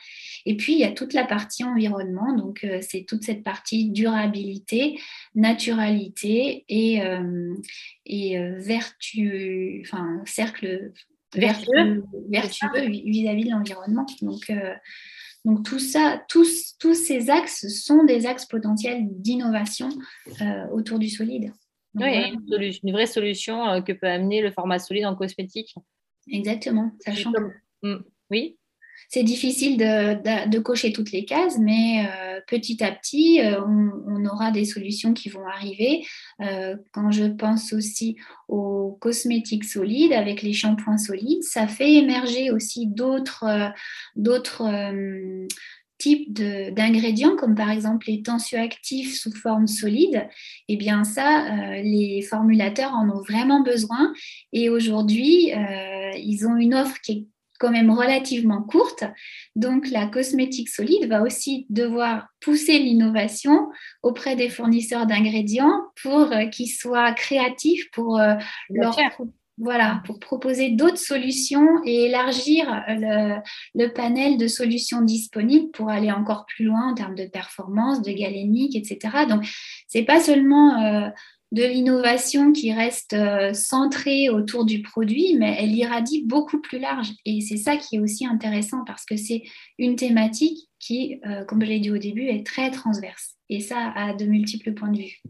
Et 0.45 0.55
puis, 0.55 0.73
il 0.73 0.79
y 0.79 0.83
a 0.83 0.91
toute 0.91 1.13
la 1.13 1.25
partie 1.25 1.63
environnement. 1.63 2.35
Donc, 2.35 2.63
euh, 2.63 2.79
c'est 2.81 3.03
toute 3.03 3.23
cette 3.23 3.43
partie 3.43 3.89
durabilité, 3.89 4.99
naturalité 5.33 6.65
et, 6.69 7.01
euh, 7.01 7.55
et 8.05 8.37
vertu, 8.57 9.83
enfin, 9.85 10.21
cercle 10.25 10.91
vertueux, 11.33 12.03
vertueux 12.29 12.87
vis-à-vis 12.87 13.45
de 13.45 13.51
l'environnement. 13.51 14.05
Donc, 14.21 14.51
donc 15.45 15.63
tout 15.65 15.79
ça, 15.79 16.23
tous, 16.29 16.75
tous 16.79 16.93
ces 16.93 17.29
axes 17.29 17.67
sont 17.67 18.03
des 18.03 18.25
axes 18.25 18.45
potentiels 18.45 19.07
d'innovation 19.09 19.89
autour 20.71 20.99
du 20.99 21.09
solide 21.09 21.51
oui, 21.99 22.79
une, 22.83 22.91
vraie 22.91 23.05
solution 23.05 23.67
euh, 23.67 23.81
que 23.81 23.91
peut 23.91 24.07
amener 24.07 24.41
le 24.41 24.51
format 24.51 24.79
solide 24.79 25.05
en 25.05 25.15
cosmétique. 25.15 25.73
Exactement, 26.31 26.91
sachant 26.99 27.31
mm, 27.83 27.97
Oui 28.31 28.57
c'est 29.09 29.23
difficile 29.23 29.77
de, 29.77 30.59
cocher 30.59 30.91
toutes 30.91 31.11
les 31.11 31.23
cases, 31.23 31.57
mais 31.59 32.05
euh, 32.09 32.41
petit 32.45 32.83
à 32.83 32.91
petit, 32.91 33.39
euh, 33.41 33.61
on, 33.63 34.25
aura 34.25 34.51
des 34.51 34.65
solutions 34.65 35.13
qui 35.13 35.29
vont 35.29 35.45
arriver. 35.47 36.05
quand 36.91 37.11
je 37.11 37.25
pense 37.25 37.71
aussi 37.71 38.17
aux 38.49 38.97
cosmétiques 38.99 39.63
solides, 39.63 40.11
avec 40.11 40.41
les 40.41 40.51
shampoings 40.51 40.97
solides, 40.97 41.43
ça 41.43 41.67
fait 41.67 41.93
émerger 41.93 42.51
aussi 42.51 42.87
d'autres 42.87 43.45
types 45.97 46.31
d'ingrédients, 46.33 47.35
comme 47.35 47.55
par 47.55 47.69
exemple 47.69 48.07
les 48.07 48.21
tensioactifs 48.21 49.19
sous 49.19 49.33
forme 49.35 49.67
solide, 49.67 50.27
eh 50.67 50.77
bien 50.77 51.03
ça, 51.03 51.45
euh, 51.45 51.81
les 51.81 52.21
formulateurs 52.21 52.93
en 52.93 53.09
ont 53.09 53.21
vraiment 53.21 53.61
besoin. 53.61 54.13
Et 54.53 54.69
aujourd'hui, 54.69 55.53
euh, 55.53 56.11
ils 56.17 56.45
ont 56.47 56.55
une 56.57 56.75
offre 56.75 56.99
qui 57.01 57.11
est 57.11 57.25
quand 57.59 57.71
même 57.71 57.89
relativement 57.89 58.61
courte. 58.61 59.03
Donc 59.55 59.89
la 59.89 60.05
cosmétique 60.05 60.69
solide 60.69 61.09
va 61.09 61.23
aussi 61.23 61.65
devoir 61.69 62.27
pousser 62.39 62.77
l'innovation 62.77 63.69
auprès 64.03 64.35
des 64.35 64.49
fournisseurs 64.49 65.07
d'ingrédients 65.07 65.81
pour 66.01 66.31
euh, 66.31 66.45
qu'ils 66.45 66.69
soient 66.69 67.13
créatifs 67.13 67.89
pour 67.91 68.19
leur 68.69 68.95
voilà, 69.57 70.03
pour 70.05 70.19
proposer 70.19 70.69
d'autres 70.69 70.99
solutions 70.99 71.67
et 71.83 72.05
élargir 72.05 72.83
le, 72.87 73.87
panel 73.87 74.37
de 74.37 74.47
solutions 74.47 75.01
disponibles 75.01 75.71
pour 75.71 75.89
aller 75.89 76.11
encore 76.11 76.45
plus 76.45 76.65
loin 76.65 76.91
en 76.91 76.93
termes 76.93 77.15
de 77.15 77.25
performance, 77.25 78.01
de 78.03 78.11
galénique, 78.11 78.75
etc. 78.75 79.25
Donc, 79.27 79.45
ce 79.87 79.97
n'est 79.97 80.05
pas 80.05 80.19
seulement 80.19 80.79
euh, 80.83 81.09
de 81.51 81.63
l'innovation 81.63 82.51
qui 82.51 82.71
reste 82.71 83.13
euh, 83.13 83.53
centrée 83.53 84.29
autour 84.29 84.63
du 84.63 84.83
produit, 84.83 85.35
mais 85.39 85.55
elle 85.59 85.73
irradie 85.73 86.23
beaucoup 86.23 86.61
plus 86.61 86.77
large. 86.77 87.09
Et 87.25 87.41
c'est 87.41 87.57
ça 87.57 87.77
qui 87.77 87.95
est 87.95 87.99
aussi 87.99 88.27
intéressant 88.27 88.83
parce 88.85 89.05
que 89.05 89.17
c'est 89.17 89.41
une 89.79 89.95
thématique 89.95 90.69
qui, 90.79 91.19
euh, 91.25 91.45
comme 91.45 91.61
je 91.63 91.67
l'ai 91.67 91.79
dit 91.79 91.91
au 91.91 91.97
début, 91.97 92.27
est 92.27 92.45
très 92.45 92.69
transverse. 92.69 93.35
Et 93.49 93.59
ça 93.59 93.91
a 93.95 94.13
de 94.13 94.25
multiples 94.25 94.73
points 94.73 94.91
de 94.91 94.99
vue 94.99 95.21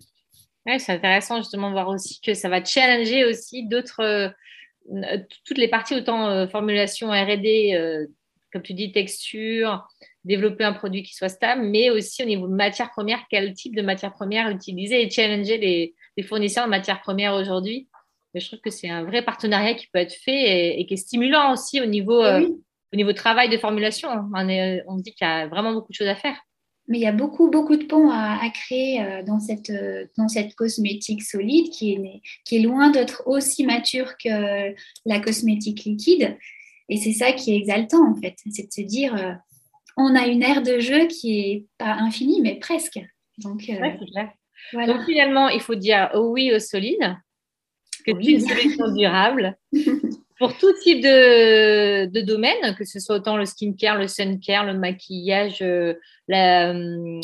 c'est 0.79 0.91
intéressant 0.91 1.37
justement 1.37 1.69
de 1.69 1.73
voir 1.73 1.87
aussi 1.87 2.19
que 2.21 2.33
ça 2.33 2.49
va 2.49 2.63
challenger 2.63 3.25
aussi 3.25 3.65
d'autres, 3.65 4.01
euh, 4.03 5.17
toutes 5.45 5.57
les 5.57 5.67
parties, 5.67 5.95
autant 5.95 6.29
euh, 6.29 6.47
formulation 6.47 7.09
R&D, 7.09 7.73
euh, 7.73 8.05
comme 8.51 8.61
tu 8.61 8.73
dis, 8.73 8.91
texture, 8.91 9.87
développer 10.23 10.65
un 10.65 10.73
produit 10.73 11.03
qui 11.03 11.13
soit 11.13 11.29
stable, 11.29 11.63
mais 11.63 11.89
aussi 11.89 12.21
au 12.23 12.25
niveau 12.25 12.47
de 12.47 12.53
matière 12.53 12.91
première, 12.91 13.19
quel 13.29 13.53
type 13.53 13.75
de 13.75 13.81
matière 13.81 14.13
première 14.13 14.49
utiliser 14.49 15.01
et 15.01 15.09
challenger 15.09 15.57
les, 15.57 16.23
fournisseurs 16.23 16.65
de 16.65 16.71
matière 16.71 17.01
première 17.01 17.35
aujourd'hui. 17.35 17.87
je 18.33 18.45
trouve 18.47 18.59
que 18.59 18.71
c'est 18.71 18.89
un 18.89 19.03
vrai 19.03 19.21
partenariat 19.21 19.75
qui 19.75 19.87
peut 19.87 19.99
être 19.99 20.15
fait 20.15 20.79
et, 20.79 20.85
qui 20.87 20.95
est 20.95 20.97
stimulant 20.97 21.53
aussi 21.53 21.79
au 21.79 21.85
niveau, 21.85 22.23
au 22.25 22.95
niveau 22.95 23.13
travail 23.13 23.49
de 23.49 23.57
formulation. 23.57 24.09
On, 24.09 24.31
on 24.33 24.97
se 24.97 25.03
dit 25.03 25.13
qu'il 25.13 25.27
y 25.27 25.29
a 25.29 25.47
vraiment 25.47 25.73
beaucoup 25.73 25.91
de 25.91 25.95
choses 25.95 26.07
à 26.07 26.15
faire 26.15 26.35
mais 26.87 26.99
il 26.99 27.01
y 27.01 27.07
a 27.07 27.11
beaucoup, 27.11 27.49
beaucoup 27.49 27.75
de 27.75 27.83
ponts 27.83 28.09
à, 28.09 28.49
créer 28.49 29.01
euh, 29.01 29.23
dans 29.23 29.39
cette, 29.39 29.69
euh, 29.69 30.05
dans 30.17 30.27
cette 30.27 30.55
cosmétique 30.55 31.21
solide 31.21 31.69
qui 31.69 31.93
est, 31.93 32.21
qui 32.45 32.57
est 32.57 32.61
loin 32.61 32.89
d'être 32.89 33.23
aussi 33.25 33.65
mature 33.65 34.17
que 34.17 34.73
la 35.05 35.19
cosmétique 35.19 35.83
liquide. 35.83 36.37
Et 36.89 36.97
c'est 36.97 37.13
ça 37.13 37.33
qui 37.33 37.53
est 37.53 37.57
exaltant, 37.57 38.09
en 38.09 38.15
fait. 38.15 38.35
C'est 38.49 38.67
de 38.67 38.71
se 38.71 38.81
dire, 38.81 39.15
euh, 39.15 39.33
on 39.97 40.15
a 40.15 40.27
une 40.27 40.43
aire 40.43 40.61
de 40.61 40.79
jeu 40.79 41.07
qui 41.07 41.39
est 41.39 41.65
pas 41.77 41.93
infinie, 41.93 42.41
mais 42.41 42.55
presque. 42.55 42.99
Donc, 43.39 43.69
Donc 44.73 45.03
finalement, 45.05 45.49
il 45.49 45.59
faut 45.59 45.75
dire 45.75 46.09
oui 46.15 46.53
au 46.53 46.59
solide, 46.59 47.17
que 48.05 48.11
c'est 48.23 48.31
une 48.31 48.47
solution 48.47 48.91
durable. 48.93 49.57
pour 50.37 50.57
tout 50.57 50.73
type 50.81 51.01
de, 51.01 52.05
de, 52.05 52.21
domaine, 52.21 52.75
que 52.75 52.85
ce 52.85 52.99
soit 52.99 53.15
autant 53.15 53.37
le 53.37 53.45
skincare, 53.45 53.97
le 53.97 54.07
sun 54.07 54.39
care, 54.39 54.65
le 54.65 54.77
maquillage, 54.77 55.61
euh, 55.61 55.95
la, 56.27 56.73
euh, 56.73 57.21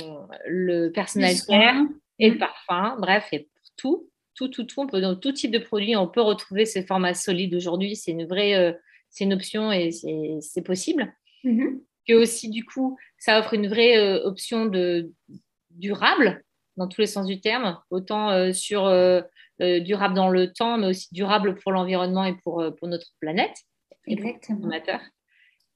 le 0.48 0.90
personal 0.90 1.34
care 1.48 1.84
et 2.20 2.32
le 2.32 2.38
parfum, 2.38 2.96
bref, 3.00 3.28
et 3.32 3.40
pour 3.40 3.64
tout, 3.78 4.10
tout, 4.36 4.48
tout, 4.48 4.64
tout, 4.64 4.82
on 4.82 4.88
peut, 4.88 5.02
dans 5.02 5.16
tout 5.16 5.32
type 5.32 5.52
de 5.52 5.60
produit, 5.60 5.96
on 5.96 6.08
peut 6.08 6.22
retrouver 6.22 6.66
ces 6.66 6.84
formats 6.84 7.14
solides 7.14 7.54
aujourd'hui. 7.54 7.96
C'est 7.96 8.12
une 8.12 8.26
vraie, 8.26 8.56
euh, 8.56 8.74
c'est 9.10 9.26
une 9.26 9.34
option 9.34 9.72
et 9.72 9.92
c'est 9.92 10.64
possible. 10.64 11.14
Mm-hmm. 11.44 11.82
Que 12.08 12.14
aussi, 12.14 12.50
du 12.50 12.66
coup, 12.66 12.98
ça 13.18 13.40
offre 13.40 13.54
une 13.54 13.68
vraie 13.68 14.22
option 14.24 14.66
de 14.66 15.12
durable 15.70 16.44
dans 16.78 16.88
tous 16.88 17.02
les 17.02 17.08
sens 17.08 17.28
du 17.28 17.40
terme, 17.40 17.78
autant 17.92 18.52
sur 18.52 18.88
durable 19.80 20.16
dans 20.16 20.30
le 20.30 20.52
temps, 20.52 20.78
mais 20.78 20.88
aussi 20.88 21.08
durable 21.12 21.56
pour 21.56 21.72
l'environnement 21.72 22.26
et 22.26 22.36
pour, 22.44 22.62
euh, 22.62 22.72
pour 22.72 22.88
notre 22.88 23.08
planète. 23.20 23.56
Exactement. 24.06 24.70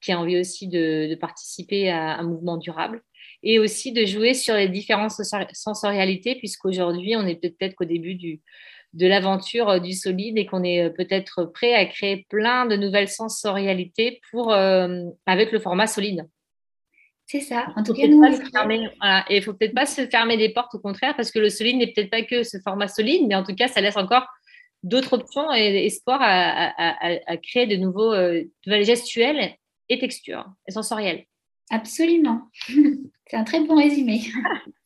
qui 0.02 0.12
a 0.12 0.20
envie 0.20 0.38
aussi 0.38 0.68
de, 0.68 1.14
participer 1.14 1.88
à 1.88 2.18
un 2.18 2.22
mouvement 2.22 2.58
durable 2.58 3.02
et 3.42 3.58
aussi 3.58 3.92
de 3.92 4.04
jouer 4.04 4.34
sur 4.34 4.54
les 4.54 4.68
différentes 4.68 5.12
sensorialités, 5.52 6.34
puisqu'aujourd'hui, 6.34 7.16
on 7.16 7.26
est 7.26 7.40
peut-être 7.40 7.74
qu'au 7.74 7.86
début 7.86 8.14
du, 8.14 8.42
de 8.92 9.06
l'aventure 9.06 9.68
euh, 9.70 9.78
du 9.78 9.92
solide 9.92 10.36
et 10.36 10.44
qu'on 10.44 10.62
est 10.62 10.90
peut-être 10.90 11.44
prêt 11.44 11.74
à 11.74 11.86
créer 11.86 12.26
plein 12.28 12.66
de 12.66 12.76
nouvelles 12.76 13.08
sensorialités 13.08 14.20
pour, 14.30 14.52
avec 14.52 15.52
le 15.52 15.58
format 15.58 15.86
solide. 15.86 16.26
C'est 17.30 17.40
ça. 17.40 17.66
En 17.76 17.82
tout 17.82 17.92
cas, 17.92 18.08
nous, 18.08 18.24
Et 18.24 19.34
il 19.34 19.36
ne 19.36 19.40
faut 19.42 19.52
peut-être 19.52 19.74
pas 19.74 19.84
se 19.84 20.06
fermer 20.06 20.38
des 20.38 20.48
portes, 20.48 20.74
au 20.74 20.78
contraire, 20.78 21.14
parce 21.14 21.30
que 21.30 21.38
le 21.38 21.50
solide 21.50 21.76
n'est 21.76 21.92
peut-être 21.92 22.08
pas 22.08 22.22
que 22.22 22.42
ce 22.42 22.56
format 22.64 22.88
solide, 22.88 23.26
mais 23.28 23.34
en 23.34 23.44
tout 23.44 23.54
cas, 23.54 23.68
ça 23.68 23.82
laisse 23.82 23.98
encore 23.98 24.26
d'autres 24.82 25.12
options 25.12 25.52
et 25.52 25.84
espoir 25.84 26.20
à, 26.22 27.36
créer 27.36 27.66
de 27.66 27.76
nouveaux, 27.76 28.14
euh, 28.14 28.44
nouvelles 28.66 28.86
gestuelles 28.86 29.54
et 29.90 29.98
textures 29.98 30.46
et 30.66 30.72
sensorielles. 30.72 31.24
Absolument. 31.68 32.48
C'est 33.26 33.36
un 33.36 33.44
très 33.44 33.60
bon 33.60 33.76
résumé. 33.76 34.22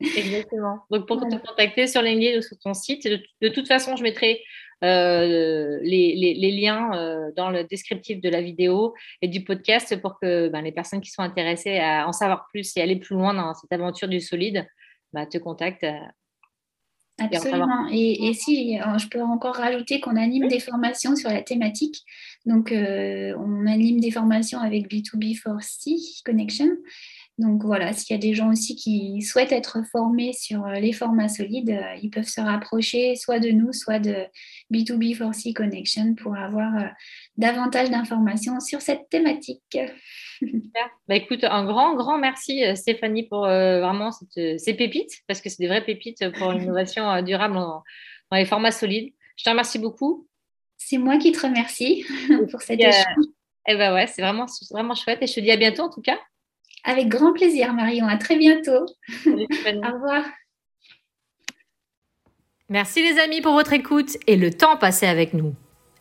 Exactement. 0.00 0.80
Donc, 0.90 1.06
pour 1.06 1.20
te 1.20 1.36
contacter 1.36 1.86
sur 1.86 2.02
LinkedIn 2.02 2.38
ou 2.38 2.42
sur 2.42 2.58
ton 2.58 2.74
site, 2.74 3.08
de, 3.08 3.48
toute 3.48 3.66
façon, 3.66 3.96
je 3.96 4.02
mettrai 4.02 4.42
euh, 4.84 5.78
les, 5.82 6.50
liens 6.52 6.94
euh, 6.94 7.30
dans 7.34 7.50
le 7.50 7.64
descriptif 7.64 8.20
de 8.20 8.28
la 8.28 8.42
vidéo 8.42 8.94
et 9.22 9.28
du 9.28 9.42
podcast 9.42 10.00
pour 10.02 10.18
que 10.20 10.48
ben, 10.48 10.60
les 10.60 10.72
personnes 10.72 11.00
qui 11.00 11.10
sont 11.10 11.22
intéressées 11.22 11.78
à 11.78 12.06
en 12.06 12.12
savoir 12.12 12.46
plus 12.52 12.76
et 12.76 12.82
aller 12.82 12.96
plus 12.96 13.16
loin 13.16 13.32
dans 13.32 13.54
cette 13.54 13.72
aventure 13.72 14.08
du 14.08 14.20
solide 14.20 14.66
bah, 15.12 15.24
te 15.24 15.38
contactent. 15.38 15.86
Euh, 17.20 17.24
Absolument. 17.24 17.88
Et, 17.90 18.32
si 18.34 18.76
je 18.76 19.08
peux 19.08 19.22
encore 19.22 19.56
rajouter 19.56 20.00
qu'on 20.00 20.16
anime 20.16 20.48
des 20.48 20.60
formations 20.60 21.16
sur 21.16 21.30
la 21.30 21.42
thématique. 21.42 22.04
Donc, 22.44 22.70
on 22.72 23.66
anime 23.66 24.00
des 24.00 24.10
formations 24.10 24.58
avec 24.60 24.90
B2B4C 24.90 26.22
Connection. 26.24 26.68
Donc 27.38 27.62
voilà, 27.64 27.92
s'il 27.92 28.16
y 28.16 28.18
a 28.18 28.20
des 28.20 28.32
gens 28.32 28.50
aussi 28.50 28.76
qui 28.76 29.20
souhaitent 29.20 29.52
être 29.52 29.82
formés 29.92 30.32
sur 30.32 30.64
euh, 30.64 30.74
les 30.76 30.92
formats 30.92 31.28
solides, 31.28 31.68
euh, 31.68 31.94
ils 32.02 32.08
peuvent 32.08 32.28
se 32.28 32.40
rapprocher 32.40 33.14
soit 33.14 33.40
de 33.40 33.50
nous, 33.50 33.74
soit 33.74 33.98
de 33.98 34.24
B2B4C 34.72 35.52
Connection 35.52 36.14
pour 36.14 36.34
avoir 36.34 36.74
euh, 36.76 36.86
davantage 37.36 37.90
d'informations 37.90 38.58
sur 38.60 38.80
cette 38.80 39.08
thématique. 39.08 39.78
Bah, 41.08 41.14
écoute, 41.14 41.44
un 41.44 41.64
grand, 41.64 41.94
grand 41.94 42.18
merci 42.18 42.62
Stéphanie 42.76 43.22
pour 43.22 43.40
vraiment 43.40 44.10
ces 44.10 44.74
pépites, 44.74 45.22
parce 45.26 45.40
que 45.40 45.48
c'est 45.48 45.60
des 45.60 45.66
vraies 45.66 45.82
pépites 45.82 46.30
pour 46.36 46.52
l'innovation 46.52 47.22
durable 47.22 47.54
dans, 47.54 47.82
les 48.32 48.44
formats 48.44 48.70
solides. 48.70 49.14
Je 49.38 49.44
te 49.44 49.48
remercie 49.48 49.78
beaucoup. 49.78 50.28
C'est 50.76 50.98
moi 50.98 51.16
qui 51.16 51.32
te 51.32 51.40
remercie 51.40 52.04
pour 52.50 52.60
cet 52.60 52.80
échange. 52.80 53.24
Eh 53.66 53.76
ben 53.76 53.94
ouais, 53.94 54.06
c'est 54.08 54.20
vraiment, 54.20 54.44
vraiment 54.70 54.94
chouette 54.94 55.22
et 55.22 55.26
je 55.26 55.32
te 55.32 55.40
dis 55.40 55.50
à 55.50 55.56
bientôt 55.56 55.84
en 55.84 55.90
tout 55.90 56.02
cas. 56.02 56.18
Avec 56.86 57.08
grand 57.08 57.32
plaisir, 57.32 57.74
Marion. 57.74 58.06
À 58.06 58.16
très 58.16 58.36
bientôt. 58.36 58.86
Au 59.26 59.30
revoir. 59.92 60.24
Merci 62.68 63.02
les 63.02 63.18
amis 63.20 63.40
pour 63.40 63.54
votre 63.54 63.72
écoute 63.72 64.16
et 64.26 64.36
le 64.36 64.52
temps 64.52 64.76
passé 64.76 65.06
avec 65.06 65.34
nous. 65.34 65.54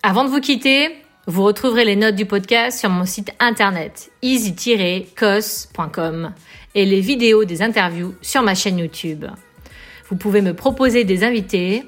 Avant 0.03 0.23
de 0.23 0.29
vous 0.29 0.39
quitter, 0.39 0.95
vous 1.25 1.43
retrouverez 1.43 1.85
les 1.85 1.95
notes 1.95 2.15
du 2.15 2.27
podcast 2.27 2.79
sur 2.79 2.91
mon 2.91 3.05
site 3.05 3.31
internet 3.39 4.11
easy-cos.com 4.21 5.05
et 6.75 6.85
les 6.85 7.01
vidéos 7.01 7.45
des 7.45 7.63
interviews 7.63 8.13
sur 8.21 8.43
ma 8.43 8.53
chaîne 8.53 8.77
YouTube. 8.77 9.25
Vous 10.09 10.17
pouvez 10.17 10.41
me 10.41 10.53
proposer 10.53 11.03
des 11.03 11.23
invités 11.23 11.83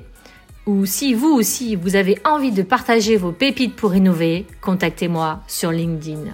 ou 0.65 0.87
si 0.87 1.13
vous 1.13 1.29
aussi 1.29 1.75
vous 1.75 1.95
avez 1.95 2.17
envie 2.25 2.51
de 2.51 2.63
partager 2.63 3.15
vos 3.15 3.31
pépites 3.31 3.75
pour 3.75 3.95
innover, 3.95 4.47
contactez-moi 4.61 5.41
sur 5.47 5.71
LinkedIn. 5.71 6.33